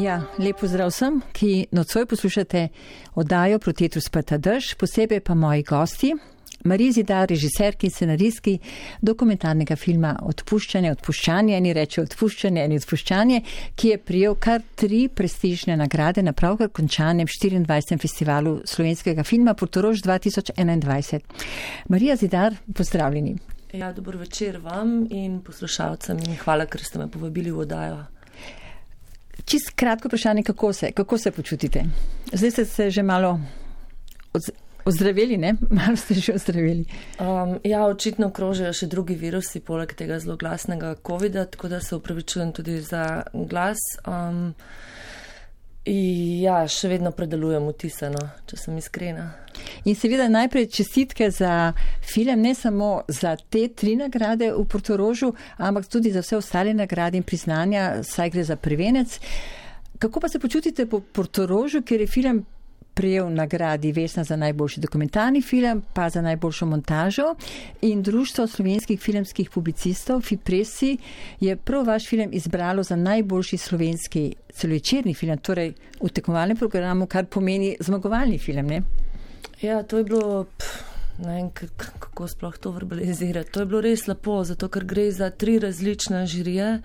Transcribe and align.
Ja, 0.00 0.22
lepo 0.38 0.64
zdrav 0.64 0.88
vsem, 0.88 1.18
ki 1.36 1.66
nocoj 1.76 2.06
poslušate 2.08 2.68
oddajo 3.20 3.58
Protetus 3.58 4.08
Pata 4.08 4.38
Drž, 4.38 4.74
posebej 4.80 5.20
pa 5.20 5.34
moji 5.34 5.62
gosti. 5.62 6.12
Marija 6.64 6.92
Zidar, 6.92 7.28
režiserki 7.28 7.88
in 7.88 7.92
scenaristki 7.92 8.54
dokumentarnega 9.02 9.76
filma 9.76 10.14
Odpuščanje, 10.24 10.92
odpuščanje, 10.94 11.56
eni 11.56 11.74
reče 11.76 12.04
odpuščanje, 12.06 12.62
eni 12.64 12.78
odpuščanje, 12.80 13.40
ki 13.76 13.90
je 13.90 13.98
prijel 13.98 14.36
kar 14.40 14.62
tri 14.74 15.02
prestižne 15.08 15.76
nagrade 15.76 16.24
na 16.24 16.32
pravkar 16.32 16.70
končanem 16.72 17.28
24. 17.28 17.98
festivalu 18.00 18.54
slovenskega 18.64 19.24
filma 19.24 19.54
Portorož 19.54 20.00
2021. 20.06 21.20
Marija 21.88 22.16
Zidar, 22.16 22.56
pozdravljeni. 22.76 23.36
Ja, 23.72 23.92
dobro 23.92 24.18
večer 24.18 24.58
vam 24.64 25.04
in 25.10 25.42
poslušalcem 25.44 26.24
in 26.24 26.40
hvala, 26.40 26.64
ker 26.66 26.84
ste 26.84 26.98
me 26.98 27.10
povabili 27.10 27.52
v 27.52 27.66
oddajo. 27.66 28.00
Čist 29.50 29.72
kratko 29.74 30.08
vprašanje, 30.08 30.42
kako 30.42 30.72
se, 30.72 30.92
kako 30.92 31.18
se 31.18 31.30
počutite? 31.30 31.84
Zdaj 32.32 32.50
ste 32.50 32.64
se 32.64 32.90
že 32.90 33.02
malo 33.02 33.40
ozdravili, 34.84 35.36
ne? 35.36 35.54
Malo 35.78 35.96
ste 35.96 36.14
že 36.14 36.32
ozdravili. 36.34 36.84
Um, 37.18 37.58
ja, 37.64 37.82
očitno 37.86 38.30
krožijo 38.30 38.70
še 38.72 38.86
drugi 38.86 39.16
virusi, 39.18 39.60
poleg 39.60 39.96
tega 39.98 40.20
zelo 40.22 40.36
glasnega 40.36 40.94
COVID-a, 41.06 41.48
tako 41.50 41.68
da 41.68 41.80
se 41.80 41.96
upravičujem 41.96 42.52
tudi 42.52 42.78
za 42.80 43.22
glas. 43.34 43.82
Um, 44.06 44.54
Ja, 45.84 46.66
še 46.68 46.90
vedno 46.92 47.08
predelujem 47.16 47.64
vtiseno, 47.72 48.20
če 48.44 48.58
sem 48.60 48.76
iskrena. 48.76 49.30
In 49.88 49.96
seveda 49.96 50.26
najprej 50.28 50.66
čestitke 50.76 51.30
za 51.32 51.72
film, 52.04 52.42
ne 52.44 52.52
samo 52.54 52.90
za 53.08 53.32
te 53.40 53.64
tri 53.72 53.94
nagrade 53.96 54.50
v 54.52 54.66
Portorožu, 54.68 55.32
ampak 55.56 55.88
tudi 55.88 56.12
za 56.12 56.20
vse 56.20 56.36
ostale 56.36 56.74
nagrade 56.76 57.16
in 57.16 57.24
priznanja, 57.24 58.02
saj 58.04 58.32
gre 58.34 58.44
za 58.44 58.58
prvenec. 58.60 59.16
Kako 59.98 60.20
pa 60.20 60.28
se 60.28 60.38
počutite 60.38 60.84
po 60.86 61.00
Portorožu, 61.00 61.80
ker 61.80 62.04
je 62.04 62.12
film 62.12 62.44
prejel 63.00 63.32
nagradi 63.32 63.92
Vesna 63.92 64.24
za 64.24 64.36
najboljši 64.36 64.80
dokumentarni 64.80 65.40
film, 65.42 65.82
pa 65.92 66.10
za 66.10 66.20
najboljšo 66.22 66.66
montažo. 66.66 67.34
In 67.80 68.02
Društvo 68.02 68.46
slovenskih 68.46 69.00
filmskih 69.00 69.50
publicistov 69.50 70.20
Fipresi 70.20 70.98
je 71.40 71.56
prav 71.56 71.86
vaš 71.86 72.08
film 72.08 72.28
izbralo 72.32 72.82
za 72.82 72.96
najboljši 72.96 73.56
slovenski 73.56 74.34
celovečerni 74.52 75.14
film, 75.14 75.38
torej 75.38 75.72
v 76.02 76.08
tekmovalnem 76.08 76.56
programu, 76.56 77.06
kar 77.06 77.24
pomeni 77.24 77.76
zmagovalni 77.80 78.38
film. 78.38 78.66
Ne? 78.66 78.82
Ja, 79.62 79.82
to 79.82 79.98
je 79.98 80.04
bilo. 80.04 80.44
Pff. 80.58 80.84
Ne 81.20 81.34
vem, 81.34 81.50
kako 81.76 82.28
sploh 82.28 82.58
to 82.58 82.70
verbalizirati. 82.72 83.52
To 83.52 83.60
je 83.60 83.66
bilo 83.66 83.80
res 83.80 84.06
lepo, 84.08 84.44
zato 84.44 84.68
ker 84.68 84.84
gre 84.84 85.10
za 85.12 85.30
tri 85.30 85.58
različne 85.58 86.26
žirije. 86.26 86.80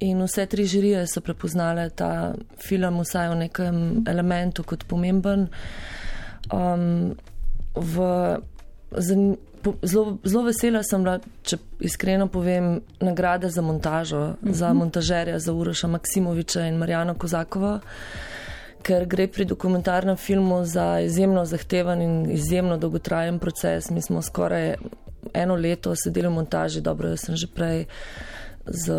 In 0.00 0.22
vse 0.22 0.46
tri 0.46 0.66
žirije 0.68 1.06
so 1.06 1.20
prepoznale 1.20 1.88
ta 1.90 2.34
film, 2.60 3.00
vsaj 3.00 3.30
v 3.32 3.36
nekem 3.46 3.76
elementu, 4.08 4.62
kot 4.62 4.84
pomemben. 4.84 5.48
Um, 6.52 7.16
v, 7.74 8.04
zelo, 9.82 10.18
zelo 10.24 10.42
vesela 10.44 10.82
sem 10.84 11.04
bila, 11.04 11.16
če 11.42 11.58
iskreno 11.80 12.28
povem, 12.28 12.82
nagrade 13.00 13.48
za 13.50 13.62
montažo, 13.62 14.20
uh 14.20 14.36
-huh. 14.42 14.52
za 14.52 14.68
mhm. 14.68 14.78
montažerja, 14.78 15.38
za 15.38 15.52
Uroša 15.52 15.88
Maksimoviča 15.88 16.66
in 16.66 16.76
Marjano 16.76 17.14
Kozakovo, 17.14 17.80
ker 18.82 19.06
gre 19.06 19.26
pri 19.28 19.44
dokumentarnem 19.44 20.16
filmu 20.16 20.64
za 20.64 21.00
izjemno 21.00 21.44
zahteven 21.44 22.02
in 22.02 22.30
izjemno 22.30 22.76
dolgotrajen 22.76 23.38
proces. 23.38 23.90
Mi 23.90 24.02
smo 24.02 24.22
skoraj 24.22 24.74
eno 25.34 25.54
leto 25.54 25.94
sedeli 25.96 26.28
v 26.28 26.30
montaži, 26.30 26.80
dobro, 26.80 27.08
jaz 27.08 27.20
sem 27.20 27.36
že 27.36 27.46
prej 27.46 27.84
z, 28.66 28.92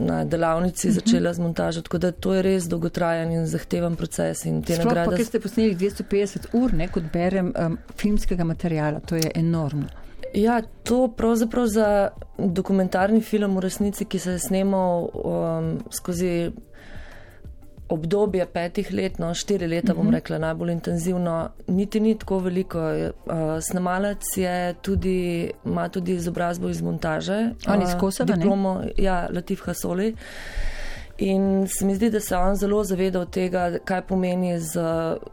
na 0.00 0.24
delavnici 0.24 0.90
začela 0.92 1.32
z 1.32 1.38
montažo. 1.38 1.82
Tako 1.82 1.98
da 1.98 2.12
to 2.12 2.34
je 2.34 2.42
res 2.42 2.68
dolgotrajen 2.68 3.32
in 3.32 3.46
zahteven 3.46 3.96
proces. 3.96 4.42
Sploh 4.42 4.84
nagrade... 4.84 5.10
pa, 5.10 5.16
ker 5.16 5.26
ste 5.26 5.40
posneli 5.40 5.76
250 5.78 6.50
ur, 6.58 6.74
ne, 6.74 6.88
kot 6.92 7.10
berem, 7.12 7.52
um, 7.54 7.78
filmskega 7.96 8.44
materijala, 8.44 9.00
to 9.00 9.16
je 9.16 9.30
enormno. 9.34 9.88
Ja, 10.34 10.60
to 10.84 11.08
pravzaprav 11.16 11.66
za 11.66 12.08
dokumentarni 12.38 13.20
film 13.24 13.56
v 13.56 13.64
resnici, 13.64 14.04
ki 14.04 14.18
se 14.18 14.36
je 14.36 14.38
snemal 14.38 15.08
um, 15.08 15.70
skozi 15.90 16.50
obdobje 17.88 18.46
petih 18.46 18.92
let, 18.92 19.18
no 19.18 19.32
štiri 19.34 19.66
leta, 19.66 19.94
bom 19.94 20.06
mhm. 20.06 20.14
rekla, 20.14 20.38
najbolj 20.38 20.72
intenzivno, 20.72 21.36
niti 21.66 22.00
ni 22.00 22.14
tako 22.18 22.38
veliko. 22.38 22.80
Uh, 22.80 23.58
snemalec 23.62 24.24
je 24.36 24.74
tudi, 24.82 25.50
ima 25.64 25.88
tudi 25.88 26.12
izobrazbo 26.12 26.68
iz 26.68 26.82
montaže. 26.82 27.38
On 27.68 27.82
iz 27.82 27.94
Kosova, 28.00 28.36
diplomo, 28.36 28.74
ne? 28.84 28.92
Ja, 28.98 29.26
Latif 29.32 29.64
Hasoli. 29.64 30.14
In 31.18 31.66
se 31.66 31.84
mi 31.84 31.94
zdi, 31.94 32.10
da 32.10 32.20
se 32.20 32.36
on 32.36 32.54
zelo 32.56 32.84
zavedal 32.84 33.26
tega, 33.26 33.78
kaj 33.84 34.04
pomeni 34.06 34.60
z, 34.60 34.78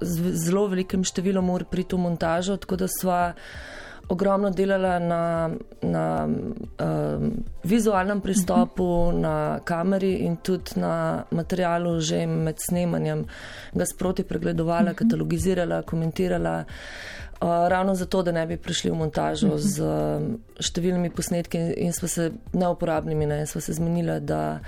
z 0.01 0.31
zelo 0.47 0.65
velikim 0.71 1.03
številom 1.05 1.51
ur 1.53 1.67
pri 1.69 1.83
to 1.85 1.99
montažo, 2.01 2.57
tako 2.57 2.79
da 2.81 2.87
sva 2.89 3.19
ogromno 4.09 4.49
delala 4.49 4.99
na, 4.99 5.49
na 5.81 6.27
um, 6.27 7.31
vizualnem 7.63 8.21
pristopu, 8.21 8.83
uh 8.83 9.13
-huh. 9.13 9.19
na 9.19 9.59
kameri 9.63 10.13
in 10.13 10.37
tudi 10.37 10.71
na 10.75 11.23
materialu, 11.31 11.99
že 11.99 12.27
med 12.27 12.55
snemanjem, 12.59 13.25
ga 13.73 13.85
sproti 13.85 14.23
pregledovala, 14.23 14.81
uh 14.81 14.87
-huh. 14.87 14.95
katalogizirala, 14.95 15.81
komentirala. 15.81 16.63
Uh, 17.41 17.47
ravno 17.67 17.95
zato, 17.95 18.23
da 18.23 18.31
ne 18.31 18.47
bi 18.47 18.57
prišli 18.57 18.91
v 18.91 18.95
montažo 18.95 19.47
uh 19.47 19.53
-huh. 19.53 19.57
z 19.57 19.81
um, 19.81 20.39
številnimi 20.59 21.09
posnetki 21.09 21.57
in 21.77 21.93
smo 21.93 22.07
se 22.07 22.31
neuporabnimi, 22.53 23.25
ne, 23.25 23.45
smo 23.45 23.61
se 23.61 23.73
zmenili, 23.73 24.19
da 24.19 24.59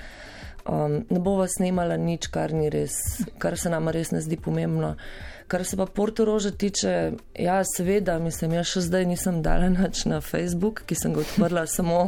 um, 0.69 1.05
ne 1.09 1.19
bova 1.19 1.47
snemala 1.47 1.97
nič, 1.97 2.27
kar 2.27 2.53
ni 2.53 2.69
res, 2.69 2.91
kar 3.37 3.57
se 3.57 3.69
nam 3.69 3.89
res 3.89 4.11
ne 4.11 4.21
zdi 4.21 4.37
pomembno. 4.37 4.95
Kar 5.47 5.63
se 5.65 5.77
pa 5.77 5.85
Portoroža 5.85 6.51
tiče, 6.51 7.11
ja, 7.39 7.61
seveda, 7.63 8.17
mislim, 8.19 8.57
jaz 8.57 8.67
še 8.67 8.81
zdaj 8.89 9.05
nisem 9.07 9.37
dala 9.43 9.69
nič 9.71 10.03
na 10.11 10.19
Facebook, 10.19 10.81
ki 10.83 10.95
sem 10.99 11.13
ga 11.15 11.21
odprla 11.23 11.63
samo 11.71 12.01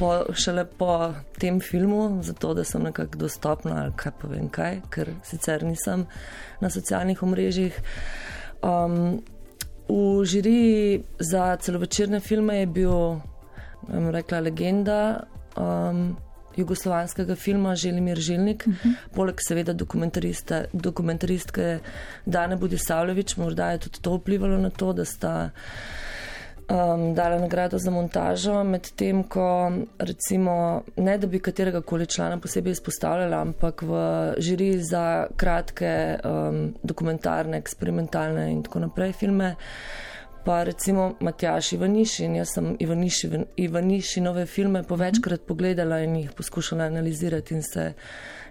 po, 0.00 0.08
šele 0.34 0.64
po 0.66 0.96
tem 1.38 1.60
filmu, 1.62 2.18
zato 2.26 2.50
da 2.58 2.64
sem 2.66 2.82
nekako 2.82 3.20
dostopna 3.22 3.76
ali 3.84 3.94
kaj 3.96 4.16
pa 4.18 4.32
vem 4.32 4.48
kaj, 4.50 4.80
ker 4.90 5.12
sicer 5.22 5.62
nisem 5.62 6.02
na 6.60 6.70
socialnih 6.70 7.22
omrežjih. 7.22 7.78
Um, 8.64 9.22
v 9.86 10.24
žiriji 10.26 11.04
za 11.20 11.54
celovečerne 11.62 12.20
filme 12.20 12.58
je 12.64 12.66
bil, 12.66 12.98
bom 13.86 14.10
rekla, 14.10 14.42
legenda. 14.50 15.00
Um, 15.54 16.16
jugoslovanskega 16.56 17.34
filma 17.34 17.74
Želimir 17.74 18.18
Žilnik, 18.18 18.66
uh 18.66 18.72
mhm. 18.72 18.88
-huh. 18.88 18.94
poleg 19.14 19.34
seveda 19.48 19.72
dokumentaristke 20.72 21.78
Dane 22.26 22.56
Budisavljevič, 22.56 23.36
morda 23.36 23.70
je 23.70 23.78
tudi 23.78 23.98
to 24.02 24.16
vplivalo 24.16 24.58
na 24.58 24.70
to, 24.70 24.92
da 24.92 25.04
sta 25.04 25.50
um, 26.68 27.14
dala 27.14 27.38
nagrado 27.38 27.78
za 27.78 27.90
montažo, 27.90 28.64
medtem 28.64 29.22
ko 29.22 29.72
recimo 29.98 30.82
ne 30.96 31.18
da 31.18 31.26
bi 31.26 31.38
katerega 31.38 31.80
koli 31.80 32.06
člana 32.06 32.38
posebej 32.40 32.72
izpostavljala, 32.72 33.40
ampak 33.40 33.82
v 33.82 33.94
žiri 34.38 34.78
za 34.80 35.26
kratke 35.36 36.18
um, 36.24 36.74
dokumentarne, 36.82 37.58
eksperimentalne 37.58 38.50
in 38.52 38.62
tako 38.62 38.78
naprej 38.78 39.12
filme 39.12 39.54
pa 40.44 40.62
recimo 40.64 41.14
Matjaš 41.20 41.72
Ivaniši 41.72 42.24
in 42.24 42.36
jaz 42.36 42.54
sem 42.54 42.76
Ivaniši, 42.80 43.30
Ivaniši 43.56 44.20
nove 44.20 44.46
filme 44.46 44.82
po 44.82 44.96
večkrat 44.96 45.46
pogledala 45.46 46.00
in 46.00 46.16
jih 46.16 46.30
poskušala 46.36 46.84
analizirati 46.84 47.54
in 47.54 47.62
se 47.62 47.92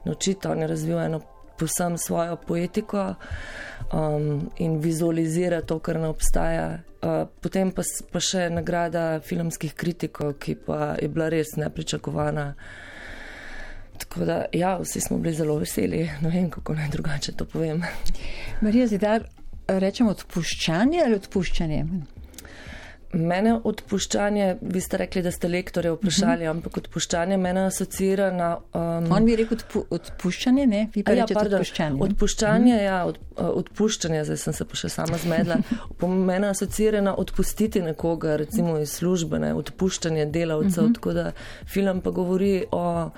naučiti. 0.06 0.48
On 0.48 0.62
je 0.62 0.68
razvil 0.68 1.00
eno 1.00 1.22
posem 1.60 1.98
svojo 1.98 2.36
poetiko 2.36 3.16
um, 3.94 4.52
in 4.58 4.80
vizualizira 4.80 5.62
to, 5.62 5.80
kar 5.80 6.00
ne 6.00 6.08
obstaja. 6.08 6.80
Uh, 7.02 7.28
potem 7.42 7.72
pa, 7.72 7.84
pa 8.12 8.20
še 8.20 8.48
nagrada 8.50 9.20
filmskih 9.24 9.74
kritikov, 9.76 10.38
ki 10.40 10.56
pa 10.66 10.96
je 11.02 11.10
bila 11.10 11.30
res 11.30 11.56
nepričakovana. 11.60 12.54
Tako 14.04 14.26
da, 14.26 14.38
ja, 14.52 14.78
vsi 14.82 15.02
smo 15.02 15.18
bili 15.22 15.36
zelo 15.36 15.60
veseli, 15.62 16.08
ne 16.22 16.30
vem, 16.30 16.50
kako 16.50 16.74
naj 16.74 16.90
drugače 16.92 17.36
to 17.38 17.46
povem. 17.46 17.84
Marija 18.62 18.88
Zidar, 18.88 19.28
rečemo 19.68 20.12
odpuščanje 20.12 21.02
ali 21.06 21.16
odpuščanje? 21.16 21.86
Mene 23.14 23.52
odpuščanje, 23.62 24.46
vi 24.74 24.82
ste 24.82 24.98
rekli, 24.98 25.22
da 25.22 25.30
ste 25.32 25.48
lektore 25.48 25.92
vprašali, 25.94 26.32
uh 26.32 26.38
mhm. 26.38 26.46
-huh. 26.46 26.50
ampak 26.50 26.78
odpuščanje 26.78 27.38
mene 27.38 27.66
asocira 27.66 28.32
na. 28.32 28.58
Um, 28.74 29.12
On 29.12 29.26
bi 29.26 29.36
rekel 29.36 29.58
odpu, 29.58 29.84
odpuščanje, 29.90 30.66
ne? 30.68 30.88
Vi 30.96 31.04
pa 31.04 31.14
ja, 31.14 31.28
pardon, 31.34 31.60
odpuščanje. 31.60 32.02
Odpuščanje, 32.02 32.74
uh 32.74 32.80
-huh. 32.80 32.86
ja, 32.86 33.06
od, 33.06 33.20
odpuščanje, 33.36 34.24
zdaj 34.24 34.38
sem 34.38 34.54
se 34.54 34.66
pa 34.66 34.76
še 34.76 34.90
sama 34.90 35.18
zmedla. 35.18 35.58
mene 36.32 36.48
asocira 36.48 37.02
na 37.02 37.16
odpustiti 37.16 37.82
nekoga, 37.82 38.36
recimo 38.36 38.80
iz 38.80 38.92
službe, 38.92 39.40
ne? 39.40 39.54
odpuščanje 39.54 40.26
delavcev, 40.26 40.84
uh 40.84 40.90
mhm. 40.90 40.92
-huh. 40.92 40.96
tako 40.96 41.14
da 41.14 41.32
film 41.66 42.02
pa 42.02 42.10
govori 42.10 42.66
o, 42.72 43.10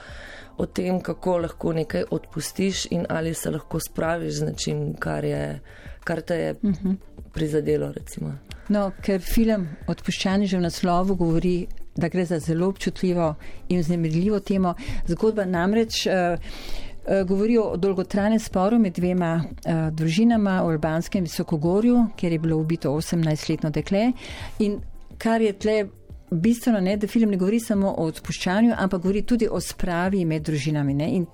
o 0.57 0.65
tem, 0.65 1.01
kako 1.01 1.37
lahko 1.37 1.73
nekaj 1.73 2.03
odpustiš 2.11 2.85
in 2.91 3.05
ali 3.09 3.33
se 3.33 3.51
lahko 3.51 3.79
spraviš 3.79 4.33
z 4.33 4.41
nečim, 4.41 4.93
kar 4.99 5.25
je 5.25 5.59
kar 6.05 6.21
te 6.21 6.35
je 6.35 6.51
uh 6.53 6.69
mhm. 6.69 6.89
-huh. 6.89 6.95
prizadelo. 7.33 7.91
Recimo. 7.91 8.31
No, 8.69 8.91
ker 9.01 9.21
film 9.21 9.67
Odpuščanje 9.87 10.47
že 10.47 10.57
v 10.57 10.61
naslovu 10.61 11.15
govori, 11.15 11.67
da 11.95 12.09
gre 12.09 12.25
za 12.25 12.39
zelo 12.39 12.67
občutljivo 12.67 13.35
in 13.69 13.79
vznemirljivo 13.79 14.39
temo. 14.39 14.73
Zgodba 15.07 15.45
namreč 15.45 16.05
uh, 16.07 16.13
uh, 16.13 17.27
govori 17.27 17.57
o 17.57 17.77
dolgotranem 17.77 18.39
sporu 18.39 18.79
med 18.79 18.93
dvema 18.97 19.43
uh, 19.43 19.73
družinama 19.91 20.61
v 20.61 20.73
Albanskem 20.73 21.23
visokogorju, 21.23 22.07
kjer 22.17 22.31
je 22.31 22.39
bilo 22.39 22.57
ubito 22.57 22.91
18-letno 22.91 23.69
dekle. 23.69 24.11
In 24.59 24.81
kar 25.17 25.41
je 25.41 25.53
tle 25.53 25.85
bistveno, 26.31 26.79
ne, 26.79 26.97
da 26.97 27.07
film 27.07 27.29
ne 27.29 27.37
govori 27.37 27.59
samo 27.59 27.93
o 27.97 28.09
odpuščanju, 28.09 28.73
ampak 28.77 29.01
govori 29.01 29.21
tudi 29.21 29.47
o 29.47 29.61
spravi 29.61 30.25
med 30.25 30.43
družinami. 30.43 30.93
Ne, 30.93 31.09
in 31.15 31.25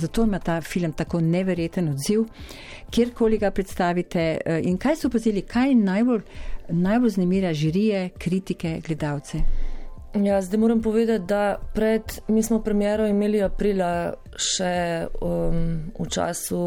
zato 0.00 0.24
ima 0.24 0.38
ta 0.38 0.60
film 0.60 0.92
tako 0.92 1.20
neverjeten 1.20 1.88
odziv, 1.92 2.24
kjerkoli 2.90 3.38
ga 3.38 3.50
predstavite. 3.50 4.38
Uh, 4.46 4.58
in 4.66 4.78
kaj 4.78 4.96
so 4.96 5.08
opazili, 5.08 5.42
kaj 5.42 5.74
najbolj, 5.74 6.22
najbolj 6.68 7.16
znemira 7.18 7.52
žirije, 7.54 8.08
kritike, 8.18 8.80
gledalce? 8.86 9.44
Ja, 10.14 10.40
zdaj 10.42 10.58
moram 10.58 10.82
povedati, 10.82 11.24
da 11.24 11.56
pred, 11.74 12.02
mi 12.28 12.42
smo 12.42 12.58
premjero 12.62 13.06
imeli 13.06 13.42
aprila 13.42 14.14
še 14.34 15.06
um, 15.22 15.60
v 15.98 16.06
času 16.10 16.62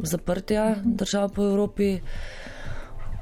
zaprtja 0.00 0.64
-huh. 0.76 0.82
držav 0.84 1.34
po 1.34 1.44
Evropi 1.44 2.00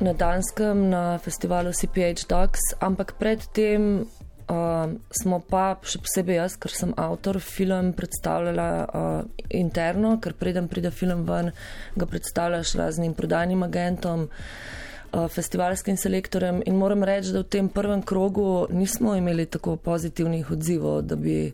na 0.01 0.13
Danskem, 0.13 0.89
na 0.89 1.19
festivalu 1.19 1.73
CPH 1.73 2.29
Docs, 2.29 2.61
ampak 2.81 3.15
predtem 3.19 4.07
uh, 4.51 4.93
smo 5.23 5.41
pa, 5.41 5.79
še 5.87 6.03
posebej 6.03 6.41
jaz, 6.43 6.59
ker 6.61 6.75
sem 6.75 6.93
avtor, 6.99 7.39
film 7.41 7.95
predstavljala 7.97 8.69
uh, 8.83 9.47
interno, 9.49 10.17
ker 10.21 10.35
preden 10.35 10.69
pride 10.69 10.91
film 10.91 11.25
ven, 11.29 11.55
ga 11.97 12.11
predstavljaš 12.11 12.75
raznim 12.83 13.15
prodajnim 13.15 13.63
agentom. 13.67 14.29
Eh, 15.13 15.29
festivalskim 15.29 15.97
selektorjem 15.97 16.63
in 16.67 16.77
moram 16.79 17.03
reči, 17.03 17.33
da 17.35 17.41
v 17.43 17.49
tem 17.51 17.69
prvem 17.69 18.03
krogu 18.07 18.67
nismo 18.71 19.17
imeli 19.19 19.47
tako 19.47 19.75
pozitivnih 19.77 20.51
odzivov, 20.55 21.03
da 21.03 21.17
bi 21.17 21.51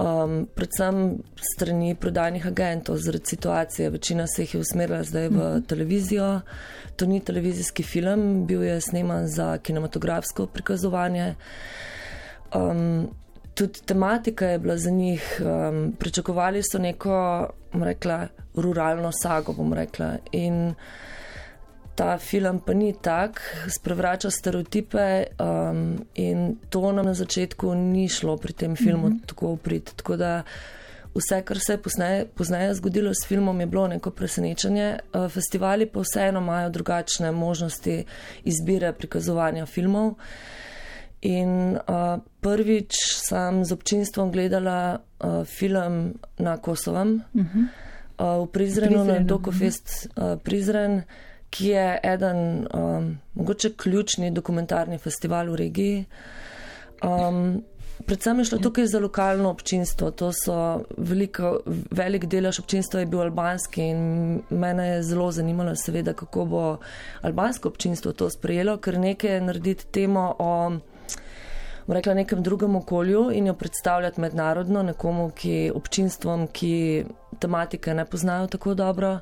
um, 0.00 0.46
predvsem 0.54 1.18
strani 1.36 1.92
prodajnih 1.94 2.46
agentov 2.46 2.96
zaradi 2.96 3.34
situacije, 3.34 3.90
večina 3.90 4.26
se 4.26 4.42
jih 4.42 4.54
je 4.54 4.60
usmerila 4.60 5.02
zdaj 5.04 5.28
v 5.28 5.36
mhm. 5.36 5.66
televizijo. 5.68 6.40
To 6.96 7.06
ni 7.06 7.20
televizijski 7.20 7.82
film, 7.82 8.46
bil 8.46 8.62
je 8.62 8.80
sneman 8.80 9.28
za 9.28 9.58
kinematografsko 9.58 10.46
prikazovanje. 10.46 11.34
Um, 12.54 13.08
tudi 13.54 13.80
tematika 13.84 14.46
je 14.46 14.58
bila 14.58 14.76
za 14.76 14.90
njih, 14.90 15.40
um, 15.40 15.92
pričakovali 15.98 16.62
so 16.62 16.78
neko, 16.78 17.48
bom 17.72 17.82
rekla, 17.82 18.26
ruralno 18.54 19.10
sago, 19.22 19.52
bom 19.52 19.72
rekla. 19.72 20.16
In, 20.32 20.74
ta 21.94 22.18
film 22.18 22.60
pa 22.60 22.72
ni 22.74 22.94
tak, 23.02 23.40
sprevrača 23.68 24.30
stereotipe 24.30 25.24
um, 25.38 25.98
in 26.14 26.56
to 26.70 26.92
nam 26.92 27.06
na 27.06 27.14
začetku 27.14 27.74
ni 27.74 28.08
šlo 28.08 28.36
pri 28.36 28.52
tem 28.52 28.76
filmu 28.76 29.08
mm 29.08 29.12
-hmm. 29.12 29.26
tako 29.26 29.46
uprit. 29.46 29.92
Tako 29.96 30.16
da 30.16 30.42
vse, 31.14 31.42
kar 31.42 31.58
se 31.58 31.72
je 31.72 32.26
pozneje 32.34 32.74
zgodilo 32.74 33.14
s 33.14 33.26
filmom, 33.26 33.60
je 33.60 33.66
bilo 33.66 33.88
neko 33.88 34.10
presenečenje. 34.10 34.98
Uh, 35.12 35.28
festivali 35.28 35.86
pa 35.86 36.00
vseeno 36.00 36.40
imajo 36.40 36.70
drugačne 36.70 37.32
možnosti 37.32 38.04
izbire 38.44 38.92
prikazovanja 38.92 39.66
filmov. 39.66 40.14
In 41.22 41.78
uh, 41.78 42.18
prvič 42.40 42.98
sem 43.22 43.64
z 43.64 43.72
občinstvom 43.72 44.32
gledala 44.32 44.98
uh, 44.98 45.44
film 45.44 46.18
na 46.38 46.56
Kosovem, 46.56 47.22
mm 47.34 47.46
-hmm. 47.46 47.64
uh, 48.18 48.46
v 48.46 48.50
Prizrenu, 48.50 49.04
na 49.04 49.18
Dokofest 49.18 50.08
uh, 50.16 50.38
Prizren 50.42 51.02
ki 51.52 51.66
je 51.66 52.00
eden, 52.02 52.66
um, 52.74 53.18
mogoče 53.34 53.74
ključni 53.76 54.30
dokumentarni 54.30 54.98
festival 54.98 55.50
v 55.52 55.56
regiji. 55.56 56.04
Um, 57.04 57.62
predvsem 58.06 58.38
je 58.38 58.44
šlo 58.44 58.58
tukaj 58.58 58.86
za 58.86 59.00
lokalno 59.00 59.50
občinstvo. 59.50 60.10
To 60.10 60.30
so 60.32 60.56
veliko, 60.96 61.58
velik 61.90 62.24
delež 62.24 62.62
občinstva 62.62 63.02
je 63.02 63.06
bil 63.06 63.20
albanski 63.26 63.90
in 63.92 64.00
mene 64.50 64.88
je 64.88 65.02
zelo 65.02 65.28
zanimalo, 65.32 65.76
seveda, 65.76 66.14
kako 66.16 66.44
bo 66.44 66.64
albansko 67.22 67.68
občinstvo 67.68 68.12
to 68.12 68.30
sprejelo, 68.30 68.78
ker 68.80 68.98
nekaj 68.98 69.40
narediti 69.40 69.90
temo 69.92 70.30
o 70.38 70.54
rekla, 71.88 72.14
nekem 72.14 72.42
drugem 72.42 72.76
okolju 72.76 73.30
in 73.32 73.46
jo 73.46 73.54
predstavljati 73.54 74.20
mednarodno 74.20 74.82
nekomu, 74.82 75.30
ki 75.30 75.72
občinstvom, 75.74 76.46
ki 76.46 77.04
tematike 77.38 77.94
ne 77.94 78.04
poznajo 78.04 78.46
tako 78.46 78.74
dobro. 78.74 79.18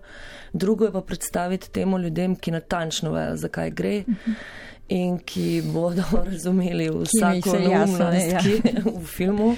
Drugo 0.53 0.85
je 0.85 0.93
pa 0.93 1.01
predstaviti 1.01 1.71
temu 1.71 1.99
ljudem, 1.99 2.37
ki 2.37 2.51
natančno 2.51 3.13
vejo, 3.13 3.37
zakaj 3.37 3.71
gre. 3.71 4.05
In 4.89 5.19
ki 5.19 5.63
bodo 5.73 6.03
razumeli 6.31 6.91
vsako 6.91 7.59
neumnost, 7.59 8.33
ja. 8.33 8.41
v 8.85 9.05
filmu. 9.07 9.57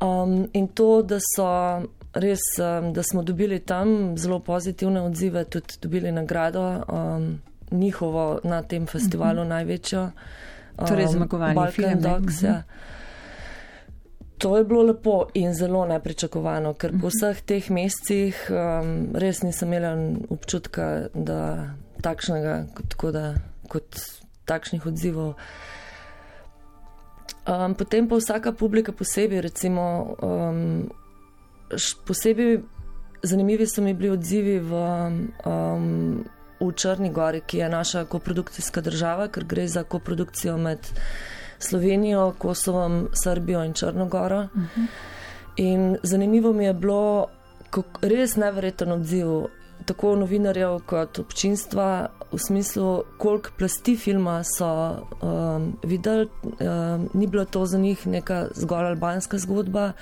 Um, 0.00 0.48
in 0.52 0.68
to, 0.68 1.02
da 1.02 1.18
so 1.20 1.46
res, 2.14 2.40
um, 2.58 2.92
da 2.92 3.02
smo 3.02 3.22
dobili 3.22 3.58
tam 3.58 4.16
zelo 4.18 4.38
pozitivne 4.38 5.02
odzive, 5.02 5.44
tudi 5.44 5.74
dobili 5.82 6.12
nagrado 6.12 6.82
um, 6.88 7.40
njihovo 7.70 8.40
na 8.44 8.62
tem 8.62 8.86
festivalu, 8.86 9.40
uh 9.40 9.46
-huh. 9.46 9.48
največjo 9.48 10.10
torej 10.76 11.06
um, 11.06 11.12
zmagovalni 11.12 11.66
film. 11.72 12.00
Dogs, 12.00 12.42
ja. 12.42 12.62
To 14.40 14.56
je 14.56 14.64
bilo 14.64 14.82
lepo 14.82 15.26
in 15.34 15.54
zelo 15.54 15.84
nepričakovano, 15.86 16.72
ker 16.74 16.94
po 16.96 17.08
mhm. 17.08 17.12
vseh 17.12 17.42
teh 17.44 17.70
mesecih 17.70 18.36
um, 18.48 18.94
res 19.14 19.42
nisem 19.42 19.68
imela 19.68 19.92
občutka, 20.32 21.10
da 21.14 21.74
takšnega, 22.00 22.54
kot, 22.96 23.12
da, 23.12 23.34
kot 23.68 24.00
takšnih 24.48 24.86
odzivov. 24.86 25.36
Um, 27.44 27.74
potem 27.74 28.08
pa 28.08 28.16
vsaka 28.16 28.52
publika 28.52 28.92
posebej, 28.92 29.40
recimo, 29.44 30.16
um, 30.22 30.88
posebej 32.06 32.60
zanimivi 33.22 33.66
so 33.66 33.82
mi 33.82 33.94
bili 33.94 34.10
odzivi 34.10 34.58
v 34.60 34.72
um, 35.44 36.24
v 36.60 36.72
Črni 36.72 37.10
Gori, 37.10 37.40
ki 37.40 37.58
je 37.58 37.68
naša 37.68 38.04
koprodukcijska 38.04 38.80
država, 38.80 39.28
ker 39.28 39.44
gre 39.44 39.68
za 39.68 39.82
koprodukcijo 39.84 40.56
med 40.56 40.78
Slovenijo, 41.58 42.34
Kosovom, 42.38 43.08
Srbijo 43.22 43.64
in 43.64 43.72
Črnogoro. 43.72 44.40
Uh 44.40 44.60
-huh. 44.60 44.86
In 45.56 45.96
zanimivo 46.02 46.52
mi 46.52 46.64
je 46.64 46.74
bilo, 46.74 47.26
kako 47.70 48.00
res 48.02 48.36
nevreten 48.36 48.92
odziv 48.92 49.26
tako 49.84 50.14
novinarjev 50.16 50.78
kot 50.86 51.18
občinstva 51.18 52.08
v 52.32 52.38
smislu, 52.38 53.02
koliko 53.18 53.50
plasti 53.58 53.96
filma 53.96 54.42
so 54.44 54.68
um, 55.22 55.72
videli. 55.82 56.28
Um, 56.42 57.08
ni 57.14 57.26
bilo 57.26 57.44
to 57.44 57.66
za 57.66 57.78
njih 57.78 58.06
neka 58.06 58.46
zgolj 58.54 58.86
albanska 58.86 59.38
zgodba. 59.38 59.92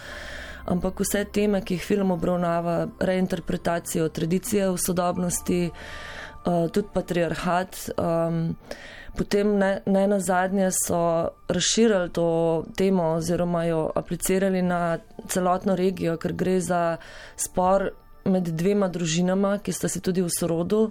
Ampak 0.68 1.00
vse 1.00 1.24
teme, 1.24 1.62
ki 1.64 1.74
jih 1.74 1.84
film 1.84 2.10
obravnava, 2.10 2.88
reinterpretacijo 3.00 4.08
tradicije 4.08 4.68
v 4.70 4.76
sodobnosti, 4.76 5.70
uh, 6.48 6.70
tudi 6.72 6.88
patriarhat. 6.92 7.90
Um, 7.96 8.56
potem 9.16 9.56
ne, 9.58 9.80
ne 9.86 10.06
na 10.08 10.20
zadnje 10.20 10.70
so 10.70 11.28
razširili 11.48 12.10
to 12.14 12.64
temo 12.76 13.12
oziroma 13.18 13.64
jo 13.64 13.90
aplicirali 13.94 14.62
na 14.62 14.98
celotno 15.28 15.76
regijo, 15.76 16.16
ker 16.16 16.32
gre 16.32 16.60
za 16.60 16.96
spor 17.36 17.90
med 18.24 18.48
dvema 18.48 18.88
družinama, 18.88 19.58
ki 19.58 19.72
sta 19.72 19.88
si 19.88 20.00
tudi 20.00 20.22
v 20.22 20.32
sorodu. 20.32 20.88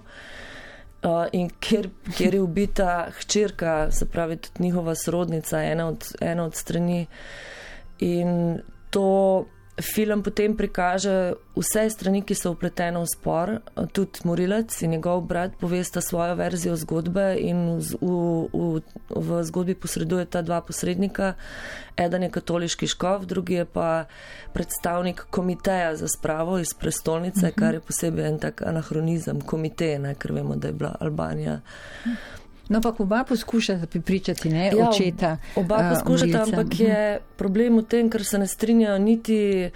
Uh, 0.98 1.28
in 1.32 1.46
kjer, 1.62 1.86
kjer 2.16 2.34
je 2.34 2.40
ubita 2.42 3.10
hčerka, 3.20 3.90
se 3.94 4.06
pravi 4.10 4.36
tudi 4.36 4.64
njihova 4.64 4.94
sorodnica, 4.94 5.62
ena 5.62 5.86
od, 5.88 6.08
ena 6.20 6.44
od 6.44 6.54
strani. 6.54 7.06
In 7.98 8.58
to 8.90 9.46
film 9.82 10.22
potem 10.22 10.56
prikaže 10.56 11.34
vse 11.56 11.90
strani, 11.90 12.22
ki 12.22 12.34
so 12.34 12.52
upletene 12.54 12.98
v 13.02 13.06
spor, 13.10 13.52
tudi 13.92 14.22
Morilec 14.24 14.74
in 14.82 14.90
njegov 14.96 15.22
brat 15.26 15.56
povesta 15.60 16.00
svojo 16.00 16.34
verzijo 16.38 16.76
zgodbe 16.76 17.36
in 17.38 17.78
v, 17.78 17.88
v, 18.52 18.82
v 19.10 19.42
zgodbi 19.42 19.74
posreduje 19.74 20.26
ta 20.26 20.42
dva 20.42 20.60
posrednika. 20.60 21.34
Eden 21.98 22.22
je 22.26 22.30
katoliški 22.30 22.86
škov, 22.86 23.26
drugi 23.26 23.58
je 23.62 23.64
pa 23.64 24.06
predstavnik 24.54 25.26
komiteja 25.30 25.96
za 25.96 26.08
spravo 26.08 26.58
iz 26.58 26.74
prestolnice, 26.74 27.40
uh 27.40 27.42
mhm. 27.42 27.52
-huh. 27.52 27.58
kar 27.58 27.74
je 27.74 27.80
posebej 27.80 28.26
en 28.26 28.38
tak 28.38 28.62
anahronizem 28.62 29.40
komiteje, 29.40 30.14
ker 30.18 30.32
vemo, 30.32 30.56
da 30.56 30.68
je 30.68 30.74
bila 30.74 30.96
Albanija. 31.00 31.60
Uh 32.68 32.74
-huh. 32.74 32.74
No, 32.74 32.80
pa 32.80 33.02
oba 33.02 33.24
poskušata 33.24 33.86
pripričati, 33.86 34.48
ne, 34.48 34.66
ja, 34.66 34.88
očeta. 34.88 35.36
Oba 35.56 35.90
poskušata, 35.94 36.42
ampak 36.42 36.80
je 36.80 37.20
problem 37.36 37.78
v 37.78 37.82
tem, 37.82 38.10
ker 38.10 38.24
se 38.24 38.38
ne 38.38 38.46
strinjajo 38.46 38.98
niti 38.98 39.70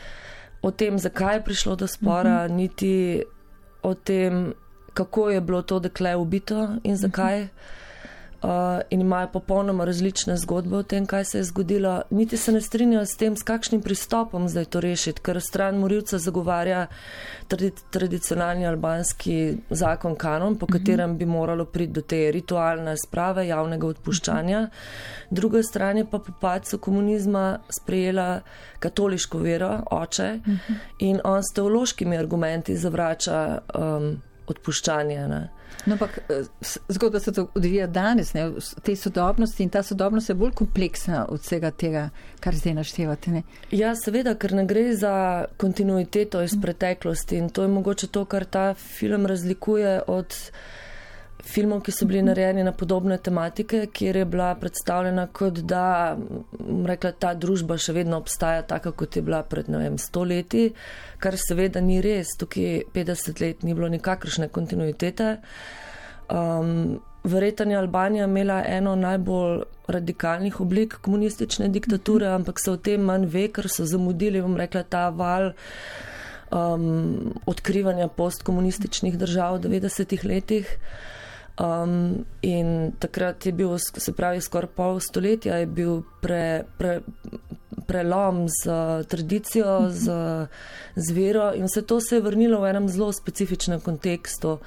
o 0.62 0.70
tem, 0.70 0.98
zakaj 0.98 1.36
je 1.36 1.44
prišlo 1.44 1.76
do 1.76 1.86
spora, 1.86 2.44
uh 2.44 2.44
mhm. 2.44 2.52
-huh. 2.52 2.56
niti 2.56 3.22
o 3.82 3.94
tem, 3.94 4.54
kako 4.94 5.30
je 5.30 5.40
bilo 5.40 5.62
to 5.62 5.78
dekle 5.78 6.16
ubito 6.16 6.68
in 6.82 6.96
zakaj. 6.96 7.42
uh, 7.42 7.48
in 8.90 9.00
imajo 9.00 9.28
popolnoma 9.32 9.84
različne 9.84 10.36
zgodbe 10.36 10.76
o 10.76 10.82
tem, 10.82 11.06
kaj 11.06 11.24
se 11.24 11.38
je 11.38 11.44
zgodilo. 11.44 12.02
Niti 12.10 12.36
se 12.36 12.52
ne 12.52 12.60
strinjajo 12.60 13.06
s 13.06 13.16
tem, 13.16 13.36
s 13.36 13.42
kakšnim 13.42 13.82
pristopom 13.82 14.48
zdaj 14.48 14.64
to 14.64 14.80
rešiti, 14.80 15.22
ker 15.22 15.40
stran 15.40 15.78
morilca 15.78 16.18
zagovarja 16.18 16.86
tradi 17.48 17.70
tradicionalni 17.90 18.66
albanski 18.66 19.56
zakon 19.70 20.16
kanon, 20.16 20.58
po 20.58 20.66
katerem 20.66 21.16
bi 21.18 21.26
moralo 21.26 21.64
priti 21.64 21.92
do 21.92 22.02
te 22.02 22.30
ritualne 22.32 22.96
sprave 22.98 23.46
javnega 23.46 23.86
odpuščanja. 23.86 24.66
Druga 25.30 25.62
stran 25.62 26.02
je 26.02 26.04
pa 26.10 26.18
po 26.18 26.32
padcu 26.40 26.78
komunizma 26.78 27.58
sprejela 27.70 28.40
katoliško 28.78 29.38
vero, 29.38 29.70
oče, 29.90 30.28
in 30.98 31.20
on 31.24 31.42
s 31.42 31.54
teološkimi 31.54 32.18
argumenti 32.18 32.76
zavrača 32.76 33.58
um, 33.74 34.16
odpuščanje. 34.54 35.26
Ne. 35.28 35.42
No, 35.86 35.96
ampak 35.96 36.18
eh, 36.28 36.44
zgodba 36.88 37.20
se 37.20 37.32
to 37.32 37.46
odvija 37.54 37.86
danes, 37.86 38.34
ne, 38.34 38.48
v 38.50 38.82
tej 38.86 38.96
sodobnosti 38.96 39.62
in 39.64 39.70
ta 39.72 39.82
sodobnost 39.82 40.30
je 40.30 40.36
bolj 40.38 40.52
kompleksna 40.62 41.24
od 41.28 41.42
vsega 41.42 41.70
tega, 41.70 42.08
kar 42.40 42.56
zdaj 42.56 42.76
naštevate. 42.80 43.32
Ne. 43.34 43.42
Ja, 43.74 43.94
seveda, 43.98 44.36
ker 44.38 44.54
ne 44.58 44.66
gre 44.68 44.92
za 44.96 45.14
kontinuiteto 45.60 46.42
iz 46.44 46.54
preteklosti 46.62 47.40
in 47.40 47.50
to 47.50 47.66
je 47.66 47.72
mogoče 47.72 48.12
to, 48.12 48.24
kar 48.24 48.44
ta 48.44 48.72
film 48.74 49.26
razlikuje 49.26 50.00
od 50.06 50.36
filmov, 51.42 51.82
ki 51.82 51.92
so 51.92 52.06
bili 52.06 52.22
narejeni 52.22 52.64
na 52.64 52.72
podobne 52.72 53.18
tematike, 53.18 53.86
kjer 53.92 54.16
je 54.16 54.24
bila 54.24 54.54
predstavljena 54.54 55.26
kot 55.26 55.62
da 55.68 56.16
rekla, 56.86 57.12
ta 57.12 57.34
družba 57.34 57.78
še 57.78 57.94
vedno 57.96 58.18
obstaja 58.22 58.62
taka, 58.62 58.92
kot 58.92 59.16
je 59.16 59.22
bila 59.22 59.42
pred 59.42 59.68
ne 59.68 59.82
vem, 59.82 59.98
sto 59.98 60.24
leti, 60.24 60.70
kar 61.18 61.36
seveda 61.38 61.80
ni 61.80 62.00
res. 62.04 62.36
Tukaj 62.38 62.84
50 62.94 63.42
let 63.42 63.62
ni 63.66 63.74
bilo 63.74 63.90
nikakršne 63.92 64.48
kontinuitete. 64.52 65.36
Um, 66.30 67.00
Verjetno 67.22 67.70
je 67.70 67.76
Albanija 67.78 68.24
imela 68.26 68.64
eno 68.66 68.96
najbolj 68.98 69.60
radikalnih 69.94 70.56
oblik 70.60 70.96
komunistične 71.04 71.68
diktature, 71.68 72.26
ampak 72.26 72.58
se 72.58 72.70
o 72.70 72.76
tem 72.76 73.04
manj 73.06 73.28
ve, 73.30 73.44
ker 73.46 73.68
so 73.70 73.86
zamudili, 73.86 74.42
bom 74.42 74.56
rekla, 74.58 74.82
ta 74.82 75.04
val 75.14 75.52
um, 76.50 77.30
odkrivanja 77.46 78.08
postkomunističnih 78.08 79.18
držav 79.18 79.60
v 79.60 79.68
90-ih 79.68 80.24
letih. 80.24 80.74
Um, 81.60 82.24
in 82.42 82.92
takrat 82.98 83.46
je 83.46 83.52
bil, 83.52 83.76
se 83.78 84.12
pravi, 84.12 84.40
skoraj 84.40 84.70
pol 84.72 85.00
stoletja 85.04 85.58
je 85.60 85.66
bil 85.66 86.00
pre, 86.22 86.64
pre, 86.78 87.00
prelom 87.86 88.46
z 88.48 88.72
tradicijo, 89.04 89.90
z, 89.92 90.16
z 90.96 91.12
vero 91.12 91.50
in 91.52 91.68
vse 91.68 91.82
to 91.82 92.00
se 92.00 92.16
je 92.16 92.24
vrnilo 92.24 92.60
v 92.60 92.70
enem 92.70 92.88
zelo 92.88 93.12
specifičnem 93.12 93.80
kontekstu. 93.80 94.58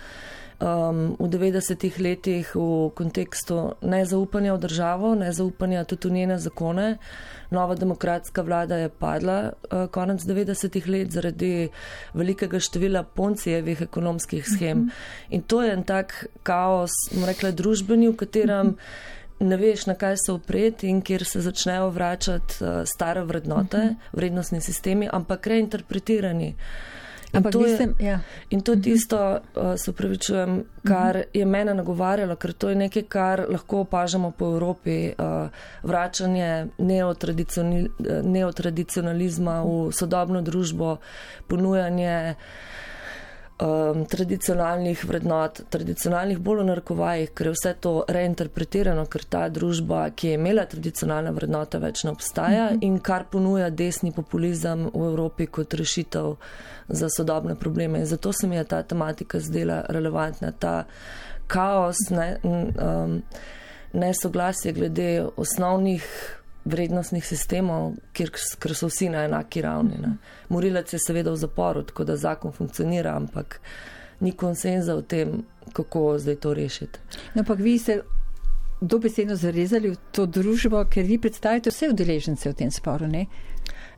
Um, 0.56 1.20
v 1.20 1.28
90-ih 1.28 2.00
letih 2.00 2.56
v 2.56 2.88
kontekstu 2.96 3.76
nezaupanja 3.84 4.56
v 4.56 4.60
državo, 4.64 5.12
nezaupanja 5.20 5.84
tudi 5.84 6.08
v 6.08 6.12
njene 6.16 6.38
zakone. 6.40 6.96
Nova 7.52 7.76
demokratska 7.76 8.40
vlada 8.42 8.78
je 8.80 8.90
padla 8.90 9.52
uh, 9.52 9.92
konec 9.92 10.24
90-ih 10.24 10.88
let 10.88 11.12
zaradi 11.12 11.68
velikega 12.14 12.60
števila 12.60 13.04
poncijevih 13.04 13.82
ekonomskih 13.82 14.48
schem. 14.48 14.80
Uh 14.80 14.86
-huh. 14.88 15.36
In 15.36 15.42
to 15.42 15.62
je 15.62 15.74
en 15.74 15.84
tak 15.84 16.28
kaos, 16.44 16.92
rekla, 17.26 17.52
družbeni, 17.52 18.08
v 18.08 18.16
katerem 18.16 18.68
uh 18.68 18.74
-huh. 18.74 19.48
ne 19.48 19.58
veš, 19.58 19.86
na 19.86 19.96
kaj 19.96 20.16
se 20.26 20.32
opreti 20.32 20.88
in 20.88 21.02
kjer 21.02 21.26
se 21.26 21.42
začnejo 21.42 21.90
vračati 21.90 22.54
uh, 22.62 22.70
stare 22.86 23.24
vrednote, 23.24 23.78
uh 23.78 23.84
-huh. 23.84 23.96
vrednostni 24.14 24.62
sistemi, 24.62 25.10
ampak 25.12 25.48
reinterpretirani. 25.48 26.56
Ampak 27.36 27.54
to, 27.54 27.60
mislim, 27.60 27.96
je, 28.00 28.06
ja. 28.06 28.20
in 28.50 28.62
to 28.62 28.72
je 28.72 28.82
tisto, 28.82 29.40
uh, 29.56 29.74
se 29.78 29.92
upravičujem, 29.92 30.64
kar 30.84 31.24
je 31.34 31.46
mene 31.46 31.74
nagovarjalo, 31.74 32.36
ker 32.36 32.54
to 32.54 32.70
je 32.70 32.76
nekaj, 32.76 33.04
kar 33.10 33.46
lahko 33.50 33.80
opažamo 33.86 34.32
po 34.32 34.46
Evropi, 34.46 35.14
uh, 35.18 35.50
vračanje 35.84 36.68
neotradicionalizma 38.24 39.64
v 39.64 39.92
sodobno 39.92 40.42
družbo, 40.42 40.98
ponujanje 41.48 42.36
um, 43.60 44.06
tradicionalnih 44.06 45.06
vrednot, 45.06 45.62
tradicionalnih 45.70 46.40
bolj 46.40 46.62
v 46.62 46.68
narkovajih, 46.70 47.32
ker 47.36 47.50
je 47.50 47.54
vse 47.56 47.74
to 47.82 47.94
reinterpretirano, 48.12 49.06
ker 49.12 49.24
ta 49.30 49.46
družba, 49.50 50.10
ki 50.16 50.32
je 50.32 50.40
imela 50.40 50.66
tradicionalne 50.70 51.32
vrednote, 51.36 51.80
več 51.80 52.04
ne 52.04 52.12
obstaja 52.12 52.66
uh 52.66 52.72
-huh. 52.72 52.84
in 52.86 53.00
kar 53.00 53.26
ponuja 53.32 53.70
desni 53.70 54.12
populizem 54.12 54.90
v 54.94 55.06
Evropi 55.12 55.48
kot 55.48 55.74
rešitev 55.74 56.36
za 56.88 57.10
sodobne 57.10 57.56
probleme. 57.56 58.00
In 58.00 58.06
zato 58.06 58.34
se 58.34 58.48
mi 58.48 58.56
je 58.56 58.64
ta 58.64 58.84
tematika 58.84 59.40
zdela 59.40 59.86
relevantna, 59.90 60.52
ta 60.52 60.86
kaos, 61.48 61.98
ne, 62.10 62.38
um, 62.44 63.24
nesoglasje 63.94 64.72
glede 64.72 65.28
osnovnih 65.38 66.04
vrednostnih 66.66 67.26
sistemov, 67.26 67.94
kjer, 68.14 68.32
kjer 68.60 68.76
so 68.76 68.90
vsi 68.90 69.10
na 69.14 69.26
enaki 69.26 69.62
ravni. 69.62 70.00
Ne. 70.02 70.16
Morilec 70.50 70.94
je 70.94 71.00
seveda 71.00 71.32
v 71.32 71.38
zaporu, 71.38 71.84
tako 71.84 72.04
da 72.04 72.18
zakon 72.18 72.52
funkcionira, 72.52 73.16
ampak 73.16 73.60
ni 74.20 74.32
konsenza 74.32 74.96
o 74.96 75.02
tem, 75.02 75.44
kako 75.74 76.18
zdaj 76.20 76.36
to 76.36 76.54
rešiti. 76.54 77.00
No, 77.34 77.44
ampak 77.46 77.60
vi 77.60 77.78
ste 77.80 78.02
dobesedno 78.82 79.36
zarezali 79.36 79.90
v 79.90 79.98
to 80.12 80.26
družbo, 80.26 80.84
ker 80.90 81.06
vi 81.06 81.20
predstavite 81.22 81.70
vse 81.70 81.90
udeležence 81.94 82.50
v 82.50 82.54
tem 82.54 82.72
sporu. 82.72 83.08
Ne? 83.08 83.26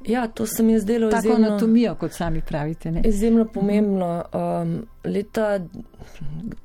Ja, 0.06 0.28
to 0.28 0.46
se 0.46 0.64
mi 0.64 0.74
je 0.74 0.80
zdelo 0.80 1.10
Tako 1.12 1.28
izjemno, 1.28 1.48
anatomijo, 1.48 1.96
kot 1.96 2.14
sami 2.14 2.42
pravite. 2.42 2.92
Ne? 2.92 3.02
izjemno 3.06 3.46
pomembno. 3.46 4.24
Um, 4.34 4.86
leta 5.04 5.60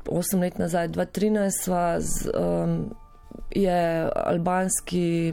8 0.04 0.40
let 0.40 0.58
nazaj, 0.58 0.88
2013, 0.88 1.62
sva 1.62 2.00
z, 2.00 2.30
um, 2.34 2.94
je 3.50 4.10
albanski 4.24 5.32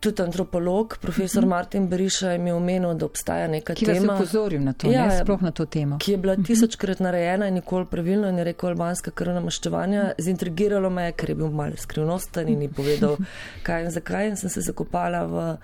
tudi 0.00 0.22
antropolog, 0.22 0.96
profesor 1.00 1.42
uh 1.42 1.46
-huh. 1.46 1.50
Martin 1.50 1.88
Beriša, 1.88 2.30
je 2.30 2.38
mi 2.38 2.52
omenil, 2.52 2.94
da 2.94 3.06
obstaja 3.06 3.48
neka 3.48 3.74
ki 3.74 3.84
tema. 3.84 3.98
Ki 3.98 4.04
je 4.04 4.14
upozoril 4.14 4.62
na 4.62 4.72
to, 4.72 4.90
ja, 4.90 5.06
ne, 5.06 5.20
sploh 5.22 5.42
na 5.42 5.50
to 5.50 5.66
temo. 5.66 5.98
Ki 5.98 6.12
je 6.12 6.16
bila 6.16 6.36
tisočkrat 6.36 7.00
narejena 7.00 7.48
in 7.48 7.54
nikoli 7.54 7.86
pravilno 7.86 8.28
in 8.28 8.38
je 8.38 8.44
rekel 8.44 8.68
albanska 8.68 9.10
krvna 9.10 9.40
maščevanja. 9.40 10.12
Zintrigiralo 10.18 10.90
me 10.90 11.04
je, 11.04 11.12
ker 11.12 11.28
je 11.28 11.34
bil 11.34 11.50
malo 11.50 11.76
skrivnosten 11.76 12.48
in 12.48 12.58
ni 12.58 12.68
povedal, 12.68 13.16
kaj 13.66 13.84
in 13.84 13.90
zakaj. 13.90 14.28
In 14.28 14.36
sem 14.36 14.50
se 14.50 14.60
zakopala 14.60 15.24
v, 15.24 15.56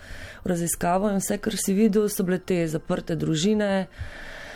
v 0.44 0.48
raziskavo 0.48 1.10
in 1.10 1.16
vse, 1.16 1.38
kar 1.38 1.56
si 1.56 1.74
videl, 1.74 2.08
so 2.08 2.24
bile 2.24 2.38
te 2.38 2.66
zaprte 2.68 3.16
družine. 3.16 3.86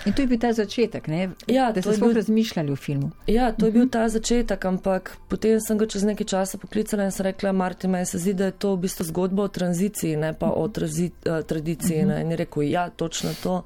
In 0.06 0.12
to 0.12 0.22
je 0.22 0.26
bil 0.26 0.38
ta 0.38 0.52
začetek, 0.52 1.08
ne? 1.08 1.30
Ja, 1.46 1.72
da 1.72 1.82
ste 1.82 1.96
sploh 1.96 2.12
bil... 2.12 2.16
razmišljali 2.20 2.72
o 2.72 2.76
filmu. 2.76 3.10
Ja, 3.26 3.52
to 3.52 3.66
je 3.66 3.72
bil 3.72 3.88
ta 3.90 4.08
začetek, 4.08 4.64
ampak 4.64 5.16
potem 5.28 5.60
sem 5.60 5.78
ga 5.78 5.88
čez 5.90 6.06
nekaj 6.06 6.26
časa 6.26 6.58
poklicala 6.58 7.08
in 7.08 7.14
sem 7.14 7.26
rekla, 7.26 7.52
Martin, 7.52 7.90
meni 7.90 8.06
se 8.06 8.18
zdi, 8.22 8.36
da 8.38 8.50
je 8.52 8.56
to 8.58 8.76
v 8.76 8.84
bistvu 8.86 9.08
zgodba 9.10 9.48
o 9.48 9.52
tranziciji, 9.52 10.16
ne 10.16 10.32
pa 10.38 10.52
o 10.54 10.68
trazi, 10.68 11.10
uh, 11.26 11.42
tradiciji. 11.42 12.06
Ne? 12.08 12.22
In 12.22 12.34
je 12.34 12.42
rekel, 12.44 12.68
ja, 12.70 12.88
točno 12.90 13.34
to. 13.42 13.62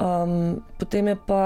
Um, 0.00 0.62
potem 0.78 1.12
je 1.12 1.16
pa 1.26 1.44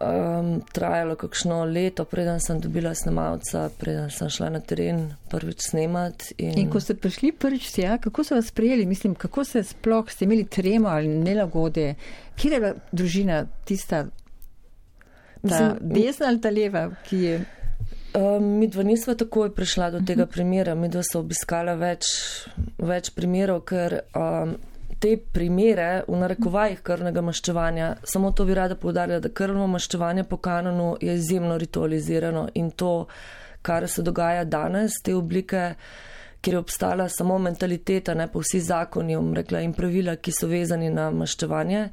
um, 0.00 0.60
trajalo 0.72 1.14
kakšno 1.16 1.64
leto, 1.64 2.04
preden 2.04 2.40
sem 2.40 2.60
dobila 2.60 2.94
snemalca, 2.94 3.68
preden 3.78 4.10
sem 4.10 4.28
šla 4.28 4.50
na 4.56 4.60
teren 4.60 5.14
prvič 5.30 5.70
snemati. 5.70 6.34
In... 6.38 6.58
in 6.58 6.70
ko 6.72 6.80
ste 6.80 6.94
prišli 6.94 7.32
prvič 7.32 7.70
tja, 7.76 7.98
kako 7.98 8.24
so 8.24 8.34
vas 8.34 8.50
prijeli, 8.50 8.86
mislim, 8.86 9.14
kako 9.14 9.44
ste 9.44 9.64
sploh, 9.64 10.10
ste 10.10 10.24
imeli 10.24 10.44
tremo 10.44 10.88
ali 10.88 11.08
nelagode, 11.08 11.94
kje 12.40 12.52
je 12.52 12.60
bila 12.60 12.74
družina 12.92 13.44
tista, 13.68 14.06
mislim, 15.42 15.76
desna 15.80 16.30
ali 16.32 16.40
ta 16.40 16.50
leva, 16.50 16.88
ki 17.08 17.24
je. 17.24 17.40
Um, 18.10 18.46
mi 18.58 18.66
dva 18.66 18.82
nisva 18.82 19.14
takoj 19.14 19.52
prišla 19.54 19.90
do 19.94 20.00
tega 20.06 20.26
primera, 20.26 20.74
mi 20.74 20.88
dva 20.90 21.04
so 21.06 21.20
obiskala 21.20 21.76
več, 21.78 22.08
več 22.82 23.12
primerov, 23.14 23.60
ker 23.70 24.00
um, 24.18 24.56
te 25.00 25.14
primere 25.16 26.02
v 26.08 26.18
narekovajih 26.18 26.82
krvnega 26.84 27.22
maščevanja, 27.24 27.90
samo 28.04 28.32
to 28.36 28.44
bi 28.48 28.56
rada 28.58 28.76
povdarjala, 28.76 29.22
da 29.22 29.30
krvno 29.32 29.68
maščevanje 29.70 30.26
po 30.28 30.40
kanonu 30.42 30.96
je 31.00 31.14
izjemno 31.14 31.56
ritualizirano 31.58 32.48
in 32.58 32.70
to, 32.70 33.06
kar 33.62 33.86
se 33.88 34.02
dogaja 34.02 34.44
danes, 34.44 34.98
te 35.04 35.14
oblike, 35.14 35.74
kjer 36.40 36.54
je 36.54 36.58
obstala 36.58 37.08
samo 37.08 37.38
mentaliteta, 37.38 38.14
ne 38.14 38.26
pa 38.32 38.38
vsi 38.38 38.60
zakoni 38.60 39.16
rekla, 39.36 39.60
in 39.60 39.72
pravila, 39.72 40.16
ki 40.16 40.32
so 40.32 40.48
vezani 40.48 40.90
na 40.90 41.10
maščevanje, 41.10 41.88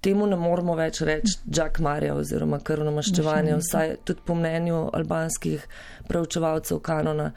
temu 0.00 0.26
ne 0.26 0.36
moramo 0.36 0.76
več 0.76 1.00
reči 1.00 1.38
Jack 1.46 1.80
Marija 1.80 2.14
oziroma 2.14 2.60
krvno 2.60 2.92
maščevanje, 2.92 3.56
vsaj 3.62 3.96
tudi 4.04 4.20
po 4.26 4.34
mnenju 4.34 4.90
albanskih 4.92 5.66
preučevalcev 6.08 6.80
kanona. 6.84 7.32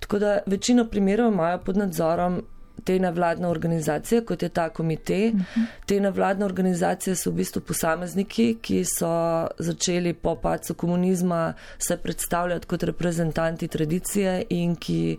Tako 0.00 0.18
da 0.18 0.38
večino 0.46 0.86
primerov 0.90 1.32
imajo 1.32 1.60
pod 1.66 1.76
nadzorom 1.76 2.42
te 2.84 2.98
nevladne 2.98 3.48
organizacije, 3.48 4.24
kot 4.24 4.42
je 4.42 4.48
ta 4.48 4.68
komite. 4.68 5.32
Uh 5.34 5.40
-huh. 5.40 5.66
Te 5.86 6.00
nevladne 6.00 6.44
organizacije 6.44 7.16
so 7.16 7.30
v 7.30 7.34
bistvu 7.34 7.60
posamezniki, 7.60 8.58
ki 8.62 8.84
so 8.84 9.46
začeli 9.58 10.12
po 10.12 10.36
pacu 10.36 10.74
komunizma 10.74 11.54
se 11.78 11.96
predstavljati 11.96 12.66
kot 12.66 12.82
reprezentanti 12.82 13.68
tradicije 13.68 14.44
in 14.48 14.76
ki 14.76 15.18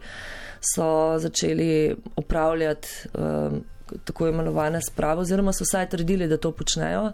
so 0.76 1.20
začeli 1.20 1.96
upravljati 2.16 2.88
um, 3.14 3.64
tako 4.04 4.28
imenovane 4.28 4.82
sprave, 4.82 5.22
oziroma 5.22 5.54
so 5.54 5.64
vsaj 5.64 5.90
trdili, 5.90 6.28
da 6.28 6.38
to 6.38 6.52
počnejo. 6.52 7.12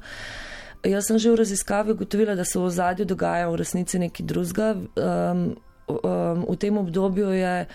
Jaz 0.84 1.08
sem 1.08 1.20
že 1.20 1.32
v 1.32 1.36
raziskavi 1.36 1.92
ugotovila, 1.92 2.36
da 2.36 2.46
se 2.46 2.60
v 2.60 2.64
ozadju 2.64 3.06
dogaja 3.06 3.50
v 3.50 3.56
resnici 3.56 4.00
nekaj 4.00 4.26
drugega. 4.26 4.76
Um, 4.76 5.58
um, 5.88 6.46
v 6.50 6.56
tem 6.56 6.78
obdobju 6.78 7.30
je 7.36 7.66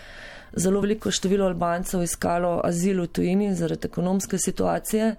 zelo 0.56 0.80
veliko 0.80 1.10
število 1.10 1.46
Albancev 1.46 2.02
iskalo 2.02 2.60
azil 2.64 3.02
v 3.02 3.06
tujini 3.06 3.54
zaradi 3.54 3.88
ekonomske 3.88 4.38
situacije. 4.38 5.14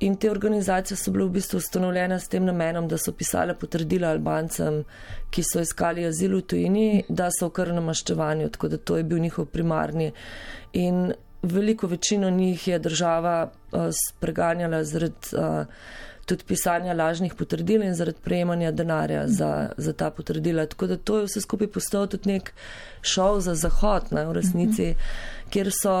In 0.00 0.16
te 0.16 0.30
organizacije 0.30 0.96
so 0.96 1.12
bile 1.12 1.26
v 1.28 1.34
bistvu 1.34 1.58
ustanovljene 1.60 2.16
s 2.20 2.28
tem 2.32 2.44
namenom, 2.44 2.86
da 2.88 2.96
so 2.98 3.12
pisale 3.12 3.52
potrdila 3.54 4.08
Albancem, 4.08 4.84
ki 5.30 5.42
so 5.44 5.60
iskali 5.60 6.06
azil 6.08 6.38
v 6.38 6.42
tujini, 6.48 6.86
da 7.08 7.28
so 7.28 7.50
v 7.50 7.56
krvnem 7.58 7.84
maščevanju, 7.84 8.48
tako 8.54 8.70
da 8.72 8.78
to 8.78 8.96
je 8.96 9.04
bil 9.04 9.20
njihov 9.20 9.50
primarni. 9.52 10.12
In 10.72 11.12
veliko 11.42 11.86
večino 11.86 12.30
njih 12.30 12.68
je 12.68 12.78
država 12.78 13.50
uh, 13.50 13.90
preganjala 14.20 14.84
zaradi 14.84 15.36
uh, 15.36 15.66
tudi 16.30 16.46
pisanja 16.46 16.94
lažnih 16.94 17.34
potrdil 17.34 17.82
in 17.82 17.94
zaradi 17.98 18.22
prejemanja 18.24 18.70
denarja 18.72 19.26
za, 19.28 19.50
za 19.76 19.92
ta 19.92 20.10
potrdila. 20.14 20.66
Tako 20.70 20.86
da 20.86 20.96
to 20.96 21.18
je 21.18 21.28
vse 21.28 21.42
skupaj 21.44 21.70
postal 21.74 22.06
tudi 22.10 22.32
nek 22.32 22.52
šov 23.02 23.40
za 23.46 23.54
zahod 23.58 24.12
ne, 24.14 24.26
v 24.28 24.36
resnici, 24.36 24.92
kjer, 25.50 25.72
so, 25.74 25.96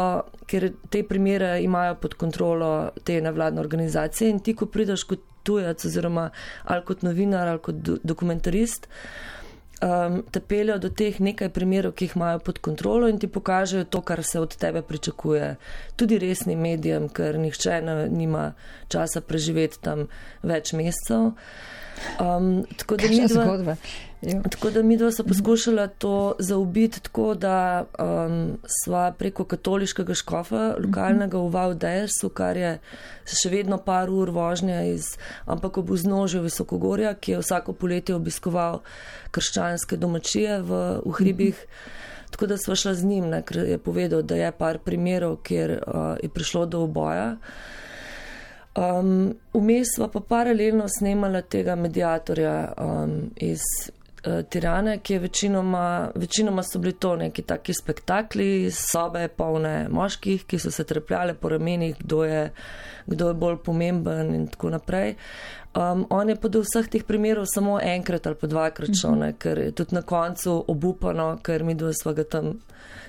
kjer 0.46 0.70
te 0.90 1.02
primere 1.06 1.56
imajo 1.64 1.96
pod 2.02 2.14
kontrolo 2.20 2.70
te 3.04 3.20
nevladne 3.20 3.60
organizacije 3.60 4.30
in 4.30 4.40
ti, 4.44 4.54
ko 4.54 4.70
prideš 4.70 5.04
kot 5.10 5.26
tujec 5.42 5.84
oziroma 5.84 6.30
ali 6.64 6.84
kot 6.86 7.02
novinar 7.02 7.48
ali 7.48 7.62
kot 7.64 7.74
do, 7.74 7.96
dokumentarist, 8.04 8.88
um, 9.82 10.22
te 10.30 10.40
peljajo 10.40 10.78
do 10.78 10.90
teh 10.90 11.20
nekaj 11.20 11.48
primerov, 11.54 11.94
ki 11.96 12.08
jih 12.08 12.16
imajo 12.16 12.38
pod 12.44 12.58
kontrolo 12.58 13.08
in 13.08 13.18
ti 13.18 13.28
pokažejo 13.28 13.84
to, 13.84 14.00
kar 14.00 14.22
se 14.24 14.40
od 14.40 14.56
tebe 14.56 14.82
pričakuje. 14.82 15.56
Tudi 15.96 16.18
resnim 16.18 16.60
medijem, 16.60 17.08
ker 17.08 17.38
nihče 17.38 17.80
ne, 17.82 17.96
nima 18.08 18.52
časa 18.88 19.20
preživeti 19.20 19.80
tam 19.80 20.06
več 20.42 20.72
mesecev. 20.72 21.32
Um, 22.20 22.66
tako 22.76 22.96
da 22.96 23.08
mi 23.08 23.26
dva, 23.28 23.76
ja. 24.22 24.42
tako 24.42 24.70
da 24.70 24.82
mi 24.82 24.96
dva 24.96 25.12
so 25.12 25.24
poskušala 25.24 25.86
to 25.86 26.34
zaubiti 26.38 27.00
tako, 27.00 27.34
da 27.34 27.84
um, 27.98 28.58
sva 28.84 29.12
preko 29.18 29.44
katoliškega 29.44 30.14
škofa 30.14 30.74
lokalnega 30.78 31.38
v 31.38 31.50
Valdesu, 31.50 32.28
kar 32.28 32.56
je 32.56 32.74
še 33.24 33.52
vedno 33.52 33.78
par 33.84 34.10
ur 34.10 34.30
vožnja 34.30 34.82
iz, 34.88 35.14
ampak 35.46 35.78
ob 35.80 35.90
vznožju 35.90 36.42
Visokogorja, 36.44 37.14
ki 37.14 37.36
je 37.36 37.42
vsako 37.42 37.72
poletje 37.72 38.16
obiskoval 38.16 38.80
krščanske 39.30 39.96
domačije 39.96 40.60
v, 40.62 40.84
v 41.04 41.16
hribih. 41.20 41.66
Tako 42.30 42.46
da 42.46 42.56
sva 42.56 42.76
šla 42.78 42.94
z 42.94 43.04
njim, 43.04 43.28
ne, 43.30 43.42
ker 43.42 43.64
je 43.66 43.78
povedal, 43.78 44.22
da 44.22 44.36
je 44.38 44.52
par 44.52 44.78
primerov, 44.78 45.40
kjer 45.42 45.80
uh, 45.80 46.16
je 46.22 46.28
prišlo 46.28 46.66
do 46.66 46.84
oboja. 46.86 47.36
Um, 48.76 49.34
vmes 49.54 49.96
um, 49.98 50.10
pa 50.10 50.20
paralelno 50.20 50.84
snemala 50.88 51.42
tega 51.42 51.74
medijatorja 51.74 52.72
um, 52.78 53.16
iz 53.36 53.64
uh, 54.26 54.44
Tirane, 54.48 54.98
ki 54.98 55.12
je 55.12 55.18
večinoma, 55.18 56.10
večinoma 56.14 56.62
so 56.62 56.78
bili 56.78 56.92
to 56.92 57.16
neki 57.16 57.42
taki 57.42 57.74
spektakli, 57.74 58.70
sobe 58.70 59.28
polne 59.28 59.88
moških, 59.90 60.44
ki 60.46 60.58
so 60.58 60.70
se 60.70 60.84
trepljale 60.84 61.34
po 61.34 61.48
ramenih, 61.48 61.96
kdo 61.98 62.24
je, 62.24 62.44
kdo 63.06 63.28
je 63.28 63.34
bolj 63.34 63.56
pomemben 63.64 64.34
in 64.34 64.46
tako 64.46 64.70
naprej. 64.70 65.16
Um, 65.74 66.06
on 66.10 66.28
je 66.28 66.34
pa 66.34 66.48
do 66.48 66.64
vseh 66.66 66.88
teh 66.90 67.04
primerov 67.06 67.46
samo 67.46 67.78
enkrat 67.78 68.26
ali 68.26 68.34
pa 68.34 68.46
dvakrat 68.50 68.90
šel, 68.90 69.14
ne, 69.20 69.28
ker 69.38 69.58
je 69.58 69.70
tudi 69.70 69.94
na 69.94 70.02
koncu 70.02 70.64
obupano, 70.66 71.36
ker 71.46 71.62
mi 71.62 71.76
dva 71.78 71.92
sva 71.94 72.10
ga 72.12 72.24
tam 72.26 72.56